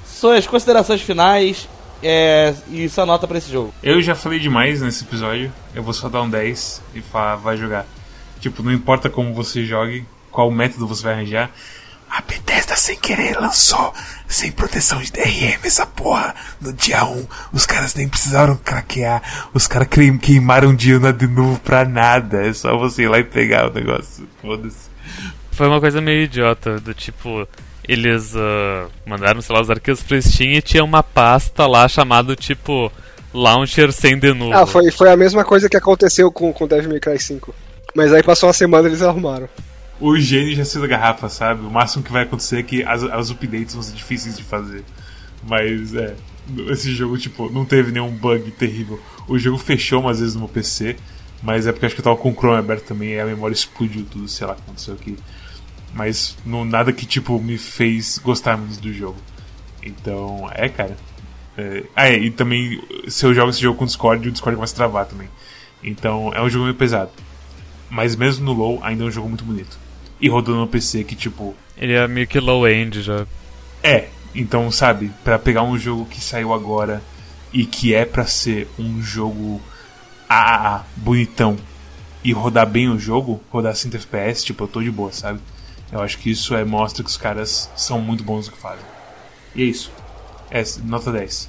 [0.07, 1.69] suas considerações finais
[2.03, 3.73] é, e sua nota pra esse jogo?
[3.83, 5.53] Eu já falei demais nesse episódio.
[5.75, 7.87] Eu vou só dar um 10 e falar, vai jogar.
[8.41, 11.51] Tipo, não importa como você jogue, qual método você vai arranjar.
[12.11, 13.93] A Bethesda sem querer lançou
[14.29, 17.27] sem proteção de DRM essa porra no dia 1.
[17.53, 19.23] Os caras nem precisaram craquear.
[19.55, 22.47] Os caras queimaram Diana de novo pra nada.
[22.47, 24.29] É só você ir lá e pegar o negócio.
[24.41, 24.89] Foda-se.
[25.51, 27.49] Foi uma coisa meio idiota, do tipo.
[27.87, 32.37] Eles uh, mandaram, sei lá, os arquivos pro Steam e tinha uma pasta lá chamado
[32.37, 32.93] tipo
[33.33, 34.53] Launcher sem de novo.
[34.53, 37.55] Ah, foi, foi a mesma coisa que aconteceu com, com Devil May Cry 5.
[37.95, 39.49] Mas aí passou uma semana e eles arrumaram
[40.01, 41.67] o gênio já saiu da garrafa, sabe?
[41.67, 44.85] O máximo que vai acontecer é que as, as updates vão ser difíceis de fazer.
[45.43, 46.15] Mas é,
[46.71, 49.01] esse jogo, tipo, não teve nenhum bug terrível.
[49.27, 50.97] O jogo fechou umas vezes no meu PC,
[51.43, 53.55] mas é porque acho que eu tava com o Chrome aberto também e a memória
[53.55, 55.17] explodiu tudo, sei lá o que aconteceu aqui.
[55.95, 59.19] Mas não, nada que, tipo, me fez gostar menos do jogo.
[59.83, 60.97] Então, é, cara.
[61.57, 64.75] É, ah, é, e também, se eu jogo esse jogo com Discord, o Discord começa
[64.75, 65.29] a travar também.
[65.83, 67.11] Então, é um jogo meio pesado.
[67.91, 69.88] Mas mesmo no low, ainda é um jogo muito bonito
[70.21, 71.55] e rodando no PC que, tipo.
[71.77, 73.27] Ele é meio que low-end já.
[73.83, 77.03] É, então, sabe, para pegar um jogo que saiu agora
[77.53, 79.61] e que é para ser um jogo
[80.29, 81.57] AAA, bonitão,
[82.23, 85.41] e rodar bem o jogo, rodar 100 FPS, tipo, eu tô de boa, sabe?
[85.91, 88.85] Eu acho que isso é, mostra que os caras são muito bons no que fazem.
[89.55, 89.91] E é isso.
[90.51, 91.49] É, nota 10.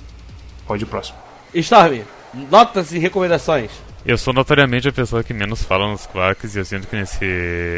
[0.65, 1.17] Pode ir próximo.
[1.53, 2.01] Storm,
[2.49, 3.71] notas e recomendações.
[4.09, 7.23] Eu sou notoriamente a pessoa que menos fala nos Quarks e eu sinto que nesse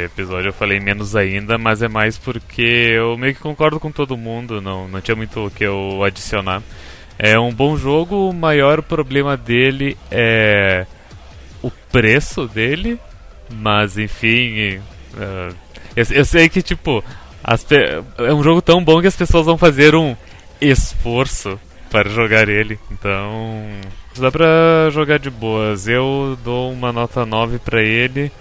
[0.05, 4.15] episódio eu falei menos ainda, mas é mais porque eu meio que concordo com todo
[4.15, 6.63] mundo, não, não tinha muito o que eu adicionar.
[7.19, 10.85] É um bom jogo, o maior problema dele é
[11.61, 12.97] o preço dele,
[13.49, 14.77] mas enfim.
[15.13, 15.53] Uh,
[15.97, 17.03] eu, eu, sei que, tipo,
[18.17, 20.15] é um jogo tão bom que as pessoas vão fazer um
[20.61, 21.59] esforço
[21.89, 23.81] para jogar ele, então
[24.17, 25.87] Dá pra jogar de boas.
[25.87, 28.31] Eu dou uma nota 9 pra ele,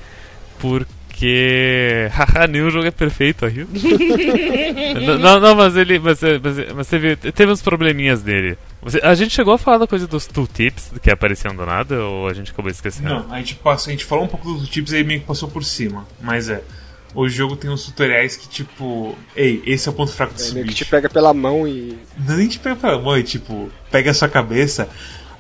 [0.59, 2.09] porque.
[2.12, 3.66] Haha, nenhum jogo é perfeito aí.
[5.21, 5.99] não, não, mas ele.
[5.99, 8.59] Mas, mas, mas teve, teve uns probleminhas dele.
[9.03, 12.35] a gente chegou a falar da coisa dos tooltips que apareciam do nada, ou a
[12.35, 13.09] gente acabou esquecendo?
[13.09, 15.27] Não, a gente, passou, a gente falou um pouco dos tooltips e aí meio que
[15.27, 16.07] passou por cima.
[16.21, 16.62] Mas é.
[17.14, 20.62] O jogo tem uns tutoriais que, tipo, ei, esse é o ponto fraco desse é,
[20.62, 20.68] bicho.
[20.68, 21.99] que te pega pela mão e.
[22.16, 24.89] Não nem te pega pela mão, e tipo, pega a sua cabeça.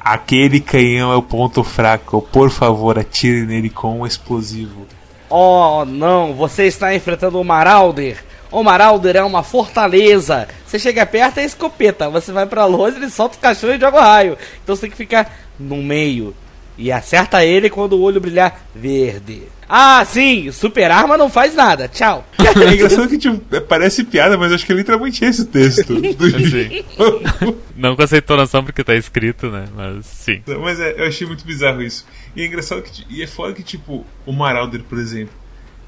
[0.00, 2.22] Aquele canhão é o ponto fraco.
[2.22, 4.86] Por favor, atire nele com um explosivo.
[5.28, 8.24] Oh, não, você está enfrentando o Marauder.
[8.50, 10.48] O Marauder é uma fortaleza.
[10.66, 12.10] Você chega perto é escopeta.
[12.10, 14.38] Você vai para longe, ele solta o cachorro e joga o raio.
[14.62, 16.34] Então você tem que ficar no meio.
[16.80, 19.42] E acerta ele quando o olho brilhar verde.
[19.68, 21.86] Ah, sim, super arma não faz nada.
[21.88, 22.26] Tchau.
[22.38, 25.92] É engraçado que tipo, parece piada, mas acho que é literalmente esse o texto.
[27.76, 29.66] não com essa entonação porque tá escrito, né?
[29.76, 30.42] Mas sim.
[30.62, 32.06] Mas é, eu achei muito bizarro isso.
[32.34, 33.04] E é engraçado que.
[33.10, 35.34] E é foda que, tipo, o Marauder, por exemplo,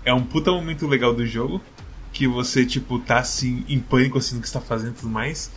[0.05, 1.61] é um puta momento legal do jogo.
[2.12, 5.51] Que você, tipo, tá assim, em pânico assim no que está fazendo e tudo mais.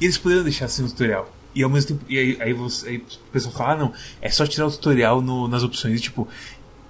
[0.00, 1.32] E eles poderiam deixar assim no tutorial.
[1.54, 2.04] E ao mesmo tempo.
[2.08, 5.20] E aí, aí, você, aí o pessoal fala, ah, não, é só tirar o tutorial
[5.20, 5.98] no, nas opções.
[5.98, 6.28] E, tipo,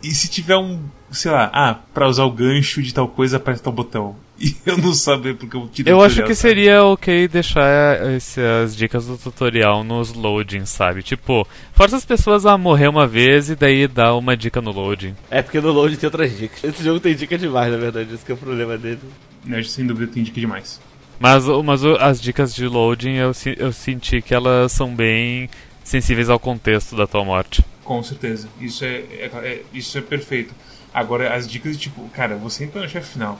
[0.02, 0.80] e se tiver um,
[1.10, 4.16] sei lá, ah, pra usar o gancho de tal coisa, aperta tal botão.
[4.42, 8.74] E eu não saber porque eu tirei Eu acho que seria ok deixar esse, as
[8.74, 11.02] dicas do tutorial nos loadings, sabe?
[11.02, 15.14] Tipo, força as pessoas a morrer uma vez e daí dá uma dica no loading.
[15.30, 16.64] É porque no loading tem outras dicas.
[16.64, 19.00] Esse jogo tem dica demais, na verdade, esse é o problema dele.
[19.46, 20.80] Eu, sem dúvida tem dica demais.
[21.20, 25.50] Mas, mas as dicas de loading eu, eu senti que elas são bem
[25.84, 27.62] sensíveis ao contexto da tua morte.
[27.84, 28.48] Com certeza.
[28.58, 30.54] Isso é, é, é, isso é perfeito.
[30.94, 33.38] Agora, as dicas de tipo, cara, você entra no chefe final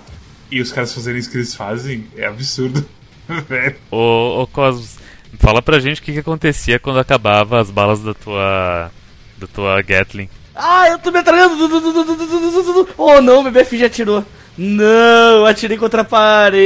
[0.51, 2.85] e os caras fazerem isso que eles fazem é absurdo.
[3.91, 4.99] ô, ô Cosmos,
[5.39, 8.91] fala pra gente o que, que acontecia quando acabava as balas da tua.
[9.39, 10.28] da tua Gatling.
[10.55, 11.55] Ah, eu tô me atraindo!
[12.99, 14.22] Oh não, meu BF já atirou.
[14.63, 16.59] Não, atirei contra a parede.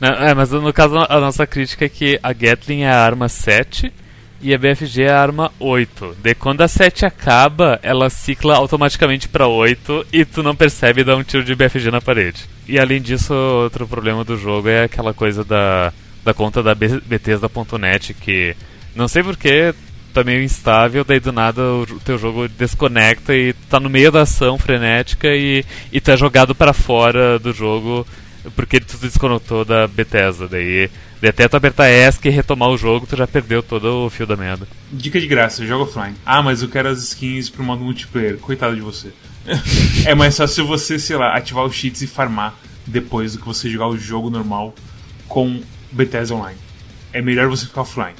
[0.00, 3.92] É, mas no caso a nossa crítica é que a Gatling é a arma 7
[4.40, 6.18] e a BFG é a arma 8.
[6.22, 11.16] De quando a 7 acaba, ela cicla automaticamente para 8 e tu não percebe dar
[11.16, 12.44] um tiro de BFG na parede.
[12.68, 15.92] E além disso, outro problema do jogo é aquela coisa da,
[16.24, 18.54] da conta da Bethesda.net que
[18.94, 19.74] não sei porquê
[20.10, 24.22] tá meio instável, daí do nada o teu jogo desconecta e tá no meio da
[24.22, 28.06] ação frenética e, e tá jogado para fora do jogo
[28.56, 30.48] porque tu desconectou da Bethesda.
[30.48, 30.90] Daí
[31.20, 34.26] de até tu apertar ESC e retomar o jogo, tu já perdeu todo o fio
[34.26, 34.66] da merda.
[34.90, 36.16] Dica de graça, joga offline.
[36.24, 38.38] Ah, mas eu quero as skins pro modo multiplayer.
[38.38, 39.12] Coitado de você.
[40.06, 42.54] é mais fácil você, sei lá, ativar os cheats e farmar
[42.86, 44.74] depois do que você jogar o jogo normal
[45.28, 45.60] com
[45.92, 46.58] Bethesda Online.
[47.12, 48.16] é melhor você ficar offline.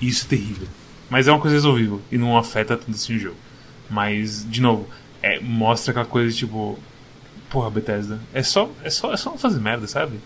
[0.00, 0.66] Isso é terrível.
[1.12, 3.36] Mas é uma coisa resolvível e não afeta tanto assim o jogo.
[3.90, 4.88] Mas, de novo,
[5.22, 6.78] é, mostra aquela coisa tipo.
[7.50, 8.18] Porra, Bethesda.
[8.32, 10.18] É só, é só, é só não fazer merda, sabe?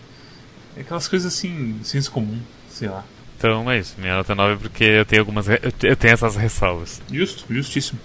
[0.77, 3.03] É aquelas coisas assim, senso comum, sei lá.
[3.37, 5.47] Então é isso, minha nota 9 é porque eu tenho algumas.
[5.49, 7.01] Eu tenho essas ressalvas.
[7.11, 7.99] Justo, justíssimo.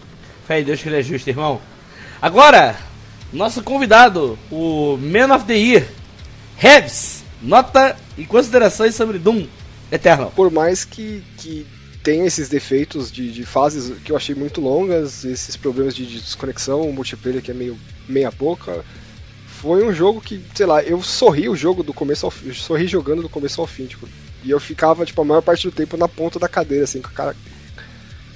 [0.45, 1.61] Fé em Deus que ele é justo, irmão.
[2.21, 2.77] Agora,
[3.33, 5.87] nosso convidado, o Man of the Year,
[6.57, 9.47] Revs, nota e considerações sobre Doom
[9.93, 10.33] Eternal.
[10.35, 11.65] Por mais que, que
[12.03, 16.21] tenha esses defeitos de, de fases que eu achei muito longas, esses problemas de, de
[16.21, 17.79] desconexão, o multiplayer que é meio
[18.09, 18.85] meia boca,
[19.47, 22.87] foi um jogo que, sei lá, eu sorri o jogo do começo ao fim, sorri
[22.89, 24.09] jogando do começo ao fim, tipo,
[24.43, 27.09] e eu ficava, tipo, a maior parte do tempo na ponta da cadeira, assim, com
[27.09, 27.37] o cara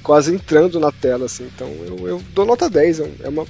[0.05, 3.45] quase entrando na tela, assim, então eu, eu dou nota 10, é uma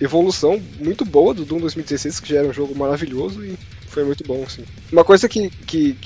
[0.00, 4.24] evolução muito boa do Doom 2016, que já era um jogo maravilhoso e foi muito
[4.24, 4.64] bom, assim.
[4.90, 5.98] Uma coisa que, que,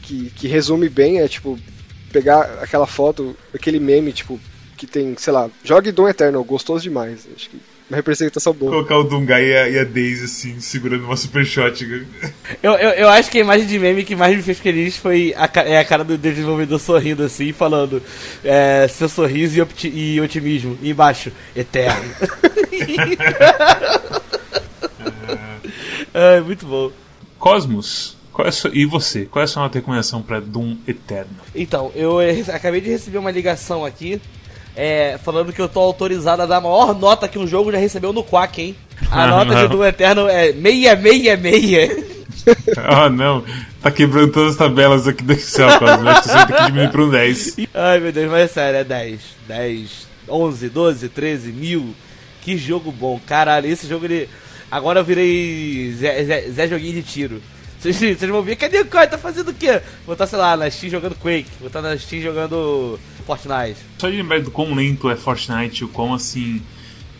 [0.00, 1.58] que, que resume bem é, tipo,
[2.12, 4.38] pegar aquela foto, aquele meme, tipo,
[4.76, 7.26] que tem, sei lá, jogue Doom Eternal, gostoso demais.
[7.34, 7.58] Acho que
[7.92, 8.72] uma representação boa.
[8.72, 11.84] Colocar o Dungai e a, e a Daisy, assim, segurando uma super shot.
[12.62, 15.34] Eu, eu, eu, acho que a imagem de meme que mais me fez feliz foi
[15.36, 18.02] a, é a cara do desenvolvedor sorrindo, assim, falando
[18.42, 20.78] é, seu sorriso e, opti e otimismo.
[20.80, 22.10] E embaixo, eterno.
[26.14, 26.90] é, muito bom.
[27.38, 28.16] Cosmos.
[28.38, 29.26] É sua, e você?
[29.26, 31.30] Qual é a sua recomendação para Doom Eterno?
[31.54, 32.18] Então, eu
[32.52, 34.20] acabei de receber uma ligação aqui
[34.74, 37.78] é, falando que eu tô autorizado a dar a maior nota que um jogo já
[37.78, 38.76] recebeu no Quack, hein?
[39.10, 42.12] A nota de Doom Eterno é 666.
[42.76, 43.44] Ah, oh, não.
[43.80, 46.08] Tá quebrando todas as tabelas aqui do Excel, Cosmo.
[46.08, 47.56] Acho que você tem que diminuir pra um 10.
[47.72, 49.20] Ai, meu Deus, mas é sério, é 10.
[49.46, 51.94] 10, 11, 12, 13, mil.
[52.40, 53.20] Que jogo bom.
[53.24, 54.28] Caralho, esse jogo ele.
[54.68, 57.42] Agora eu virei Zé, Zé, Zé Joguinho de Tiro.
[57.82, 59.10] Vocês, vocês vão ver, cadê o Kai?
[59.10, 59.82] Tá fazendo o quê?
[60.06, 61.50] Vou estar, sei lá, na Steam jogando Quake.
[61.58, 63.80] Vou estar na Steam jogando Fortnite.
[63.98, 66.62] Só de lembrar do quão lento é Fortnite, o quão assim.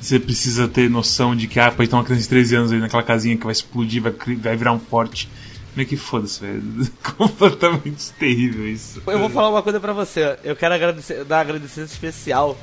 [0.00, 2.78] Você precisa ter noção de que, ah, pode ter uma criança de 13 anos aí
[2.78, 5.28] naquela casinha que vai explodir, vai, vai virar um forte.
[5.74, 6.62] Meio que foda-se, velho.
[7.16, 9.02] Completamente terrível isso.
[9.04, 10.38] Eu vou falar uma coisa pra você.
[10.44, 12.56] Eu quero agradecer, dar um agradecimento especial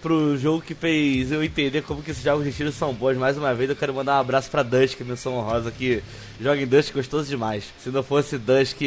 [0.00, 3.16] pro jogo que fez eu entender como que esses jogos de tiro são bons.
[3.16, 6.02] Mais uma vez eu quero mandar um abraço pra Dusk, menção honrosa, que
[6.40, 7.64] joga em Dusk gostoso demais.
[7.82, 8.80] Se não fosse Dusk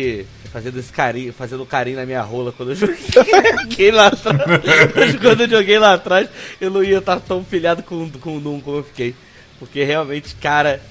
[0.52, 5.16] fazendo esse carinho, fazendo carinho na minha rola quando eu joguei lá atrás.
[5.22, 8.62] quando eu joguei lá atrás, eu não ia estar tão pilhado com, com o Doom
[8.62, 9.16] como eu fiquei.
[9.60, 10.82] Porque realmente, cara,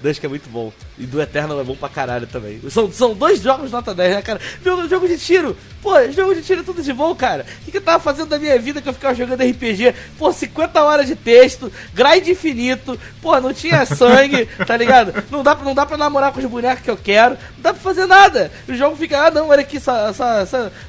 [0.00, 0.72] Dusk é muito bom.
[0.98, 2.60] E do Eternal é bom pra caralho também.
[2.70, 4.40] São, são dois jogos nota 10, né, cara?
[4.64, 5.56] Jogo, jogo de tiro.
[5.82, 7.46] Pô, jogo de tiro é tudo de bom, cara.
[7.60, 9.94] O que, que eu tava fazendo da minha vida que eu ficava jogando RPG?
[10.18, 12.98] Pô, 50 horas de texto, grind infinito.
[13.22, 15.24] Pô, não tinha sangue, tá ligado?
[15.30, 17.34] Não dá, não dá pra namorar com os bonecos que eu quero.
[17.56, 18.50] Não dá pra fazer nada.
[18.68, 20.12] O jogo fica, ah, não, olha aqui, sa,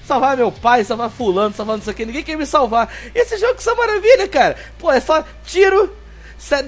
[0.05, 2.05] salvar meu pai, salvar fulano, salvar não sei o que.
[2.05, 2.91] Ninguém quer me salvar.
[3.13, 4.55] Esse jogo que é maravilha, cara.
[4.77, 5.93] Pô, é só tiro,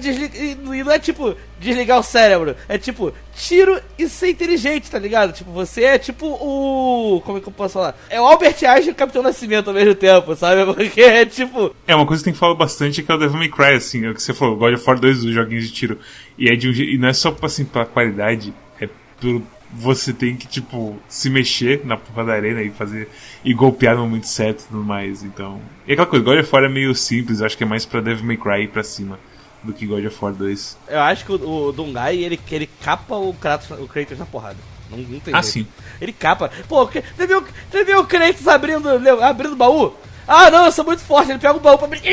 [0.00, 4.98] Desliga, e não é tipo desligar o cérebro, é tipo tiro e ser inteligente, tá
[4.98, 5.32] ligado?
[5.32, 7.20] Tipo, você é tipo o.
[7.24, 7.96] Como é que eu posso falar?
[8.10, 10.66] É o Albert Einstein e o Capitão Nascimento ao mesmo tempo, sabe?
[10.74, 11.74] Porque é tipo.
[11.86, 13.74] É, uma coisa que tem que falar bastante é que é o Devil May Cry,
[13.76, 15.98] assim, é o que você falou, God of War 2, os joguinhos de tiro.
[16.36, 18.88] E, é de um, e não é só assim pela qualidade, é
[19.20, 19.42] pelo
[19.72, 23.08] você tem que, tipo, se mexer na porra da arena e fazer.
[23.44, 25.22] e golpear no momento certo e tudo mais.
[25.22, 25.60] Então.
[25.86, 28.24] E aquela coisa, God of War é meio simples, acho que é mais pra Devil
[28.24, 29.16] May Cry ir pra cima
[29.62, 30.78] do que God of War 2.
[30.88, 34.56] Eu acho que o, o Dungai, ele, ele capa o Kratos, o Kratos na porrada.
[34.90, 35.52] Não, não tem Ah, jeito.
[35.52, 35.66] sim.
[36.00, 36.50] Ele capa.
[36.68, 38.88] Pô, você viu, você viu o Kratos abrindo,
[39.22, 39.94] abrindo o baú?
[40.26, 41.30] Ah, não, eu sou muito forte.
[41.32, 42.00] Ele pega o baú pra abrir.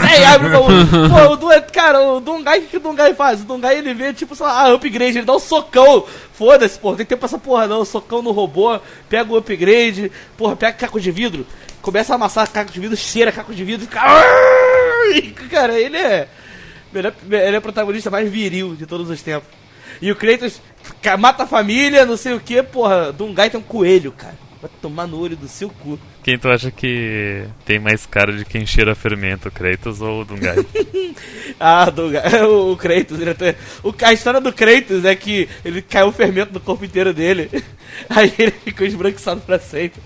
[0.00, 0.66] Aí abre o baú.
[1.08, 3.40] Pô, o Dungai, cara, o Dungai, o que, o Dungai faz?
[3.40, 6.04] O Dungai, ele vê, tipo, sei lá, upgrade, ele dá um socão.
[6.32, 7.84] Foda-se, pô, tem tempo pra essa porra não.
[7.84, 8.78] Socão no robô,
[9.08, 11.44] pega o upgrade, porra, pega caco de vidro,
[11.88, 16.28] começa a amassar caco de vidro, cheira caco de vidro, fica cara, ele é.
[16.94, 19.48] Ele é o protagonista mais viril de todos os tempos.
[20.02, 20.60] E o Kratos
[21.18, 23.10] mata a família, não sei o que, porra.
[23.10, 24.36] Dungai tem um coelho, cara.
[24.60, 25.98] Vai tomar no olho do seu cu.
[26.22, 30.24] Quem tu acha que tem mais cara de quem cheira fermento, o Kratos ou o
[30.26, 30.56] Dungai?
[31.58, 33.18] ah, Dungai, o, o Kratos.
[33.18, 36.84] Ele até, o, a história do Kratos é que ele caiu o fermento no corpo
[36.84, 37.50] inteiro dele.
[38.10, 40.02] Aí ele ficou esbranquiçado pra sempre.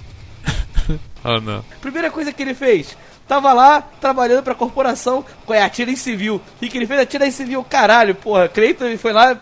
[1.24, 1.64] Oh, não.
[1.80, 2.96] Primeira coisa que ele fez,
[3.26, 6.40] Tava lá trabalhando pra corporação com a tira em civil.
[6.60, 7.00] E que ele fez?
[7.00, 8.48] Atira em civil, caralho, porra.
[8.48, 9.40] Cleiton foi lá,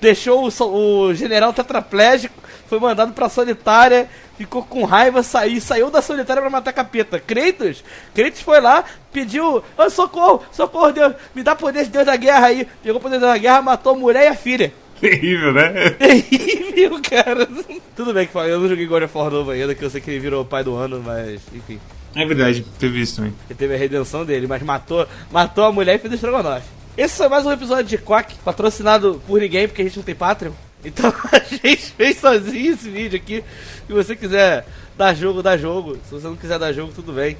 [0.00, 6.02] deixou o, o general tetraplégico, foi mandado pra solitária, ficou com raiva, saiu, saiu da
[6.02, 7.18] solitária pra matar capeta.
[7.18, 7.82] Kratos,
[8.14, 12.46] Kratos foi lá, pediu, oh, socorro, socorro, Deus, me dá poder de Deus da guerra
[12.46, 12.68] aí.
[12.82, 14.72] Pegou o poder da guerra, matou a mulher e a filha.
[15.02, 15.90] Terrível, né?
[15.90, 17.48] Terrível, cara.
[17.96, 20.08] Tudo bem que eu não joguei God of War novo ainda, que eu sei que
[20.08, 21.80] ele virou pai do ano, mas enfim.
[22.14, 23.34] É verdade, teve isso também.
[23.50, 26.68] Ele teve a redenção dele, mas matou, matou a mulher e fez o estrogonofe.
[26.96, 30.14] Esse foi mais um episódio de Quack, patrocinado por ninguém, porque a gente não tem
[30.14, 30.52] Patreon.
[30.84, 33.42] Então a gente fez sozinho esse vídeo aqui.
[33.88, 34.64] Se você quiser
[34.96, 35.98] dar jogo, dá jogo.
[36.04, 37.36] Se você não quiser dar jogo, tudo bem.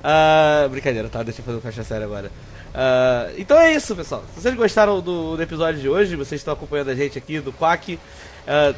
[0.00, 1.22] Uh, brincadeira, tá?
[1.22, 2.32] Deixa eu fazer um faixa sério agora.
[2.76, 4.22] Uh, então é isso, pessoal.
[4.34, 7.50] Se vocês gostaram do, do, episódio de hoje, vocês estão acompanhando a gente aqui do
[7.50, 7.98] Quack, uh,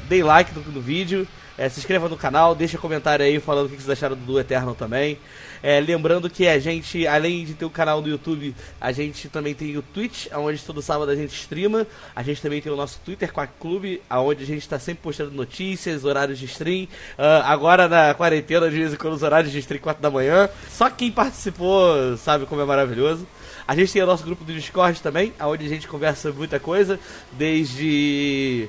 [0.09, 1.27] deem like no, no vídeo,
[1.59, 4.77] é, se inscreva no canal, deixa comentário aí falando o que vocês acharam do Eternal
[4.77, 5.19] também.
[5.61, 9.53] É, lembrando que a gente, além de ter o canal no YouTube, a gente também
[9.53, 11.85] tem o Twitch, onde todo sábado a gente streama.
[12.15, 15.33] A gente também tem o nosso Twitter Quack Clube, onde a gente está sempre postando
[15.33, 16.85] notícias, horários de stream.
[16.85, 20.49] Uh, agora na quarentena, de vez em quando, os horários de stream 4 da manhã.
[20.71, 23.27] Só quem participou sabe como é maravilhoso.
[23.69, 26.99] A gente tem o nosso grupo do Discord também, onde a gente conversa muita coisa,
[27.33, 28.67] desde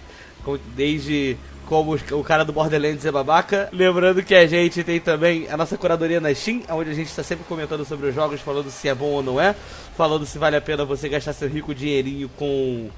[0.75, 3.69] desde como o cara do Borderlands é babaca.
[3.71, 7.23] Lembrando que a gente tem também a nossa curadoria na Steam, onde a gente está
[7.23, 9.55] sempre comentando sobre os jogos, falando se é bom ou não é,
[9.95, 12.89] falando se vale a pena você gastar seu rico dinheirinho com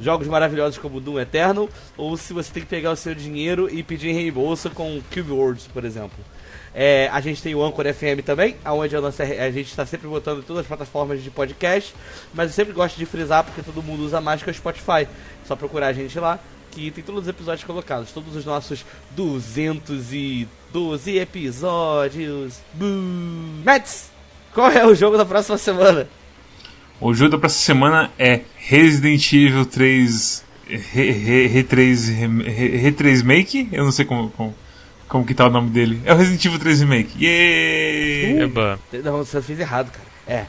[0.00, 3.80] jogos maravilhosos como Doom Eternal, ou se você tem que pegar o seu dinheiro e
[3.80, 6.18] pedir reembolso com Cube Worlds, por exemplo.
[6.74, 10.08] É, a gente tem o Anchor FM também, onde a, nossa, a gente está sempre
[10.08, 11.94] botando todas as plataformas de podcast,
[12.34, 15.06] mas eu sempre gosto de frisar porque todo mundo usa mais que o Spotify.
[15.46, 16.40] Só procurar a gente lá
[16.74, 22.60] aqui, tem todos os episódios colocados, todos os nossos 212 episódios.
[23.64, 24.10] Mets,
[24.52, 26.08] qual é o jogo da próxima semana?
[27.00, 33.68] O jogo da próxima semana é Resident Evil 3 Re-3 Re-3 Make?
[33.70, 34.54] Eu não sei como, como,
[35.08, 36.00] como, que tá o nome dele.
[36.04, 37.24] É o Resident Evil 3 Remake.
[37.24, 38.44] Yay!
[38.44, 40.06] Uh, não, você fez errado, cara.
[40.26, 40.46] É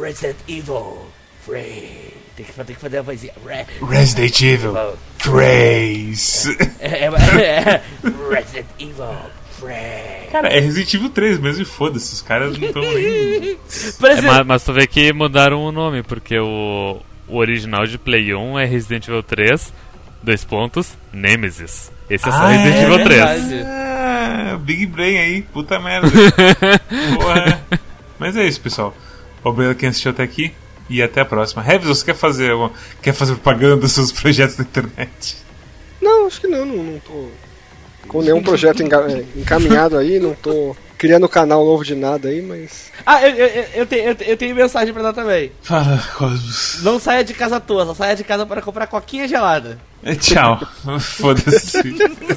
[0.00, 1.06] Resident Evil
[1.46, 2.16] 3.
[2.36, 3.32] Tem que, tem que fazer a vozinha.
[3.46, 4.74] Re Resident Evil
[5.18, 6.46] 3.
[6.80, 7.82] É, é, é,
[8.30, 9.16] Resident Evil
[9.60, 10.30] 3.
[10.30, 13.56] Cara, é Resident Evil 3 mesmo e foda-se, os caras não estão nem.
[14.16, 18.34] É, mas, mas tu vê que mudaram o nome, porque o, o original de Play
[18.34, 19.72] 1 é Resident Evil 3,
[20.22, 21.90] dois pontos, Nemesis.
[22.08, 23.22] Esse é só ah, Resident Evil 3.
[23.64, 26.08] Ah, Big Brain aí, puta merda.
[27.16, 27.62] Porra.
[28.18, 28.94] Mas é isso, pessoal.
[29.42, 30.52] Obrigado quem assistiu até aqui.
[30.88, 31.62] E até a próxima.
[31.62, 32.52] Revis, você quer fazer,
[33.02, 35.36] quer fazer propaganda dos seus projetos na internet?
[36.00, 37.28] Não, acho que não, não, não tô
[38.06, 42.90] com nenhum projeto é, encaminhado aí, não tô criando canal novo de nada aí, mas.
[43.04, 45.52] Ah, eu, eu, eu, tenho, eu, eu tenho mensagem pra dar também.
[45.62, 46.82] Fala, Cosmos.
[46.82, 49.78] Não saia de casa à toa, só saia de casa para comprar coquinha gelada.
[50.02, 50.60] É, tchau.
[50.98, 51.78] Foda-se.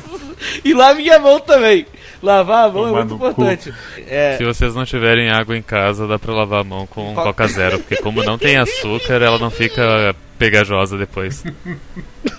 [0.64, 1.88] e lave minha mão também.
[2.22, 3.74] Lavar a mão é muito importante.
[4.08, 4.38] É...
[4.38, 7.48] Se vocês não tiverem água em casa, dá pra lavar a mão com Co Coca
[7.48, 11.44] Zero, porque como não tem açúcar, ela não fica pegajosa depois.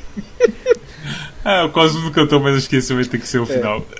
[1.45, 3.47] Ah, o Cosmo não cantou, mas acho que esse vai ter que ser o é.
[3.47, 3.79] final.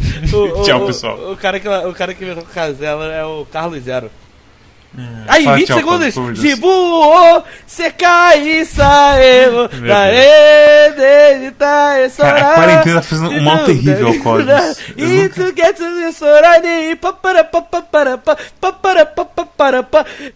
[0.32, 1.18] o, Tchau, o, pessoal.
[1.18, 4.10] O, o, cara que, o cara que inventou com Casella é o Carlos Zero.
[5.28, 6.38] Aí, 20 tchau, segundos!
[6.38, 14.18] Jibu, sekai, saeo, dae, tá, Cara, a quarentena tá fazendo um mal terrível ao
[16.12, 18.18] sorani, papara, papara,
[18.60, 19.86] papara, papara,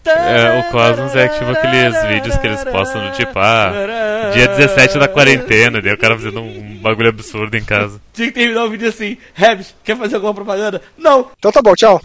[0.05, 3.71] É, o Cosmos é tipo aqueles vídeos que eles postam do tipo, ah,
[4.33, 8.01] dia 17 da quarentena, daí o cara fazendo um bagulho absurdo em casa.
[8.13, 10.81] Tinha que terminar o vídeo assim, Rebs, quer fazer alguma propaganda?
[10.97, 11.29] Não!
[11.37, 12.01] Então tá bom, tchau.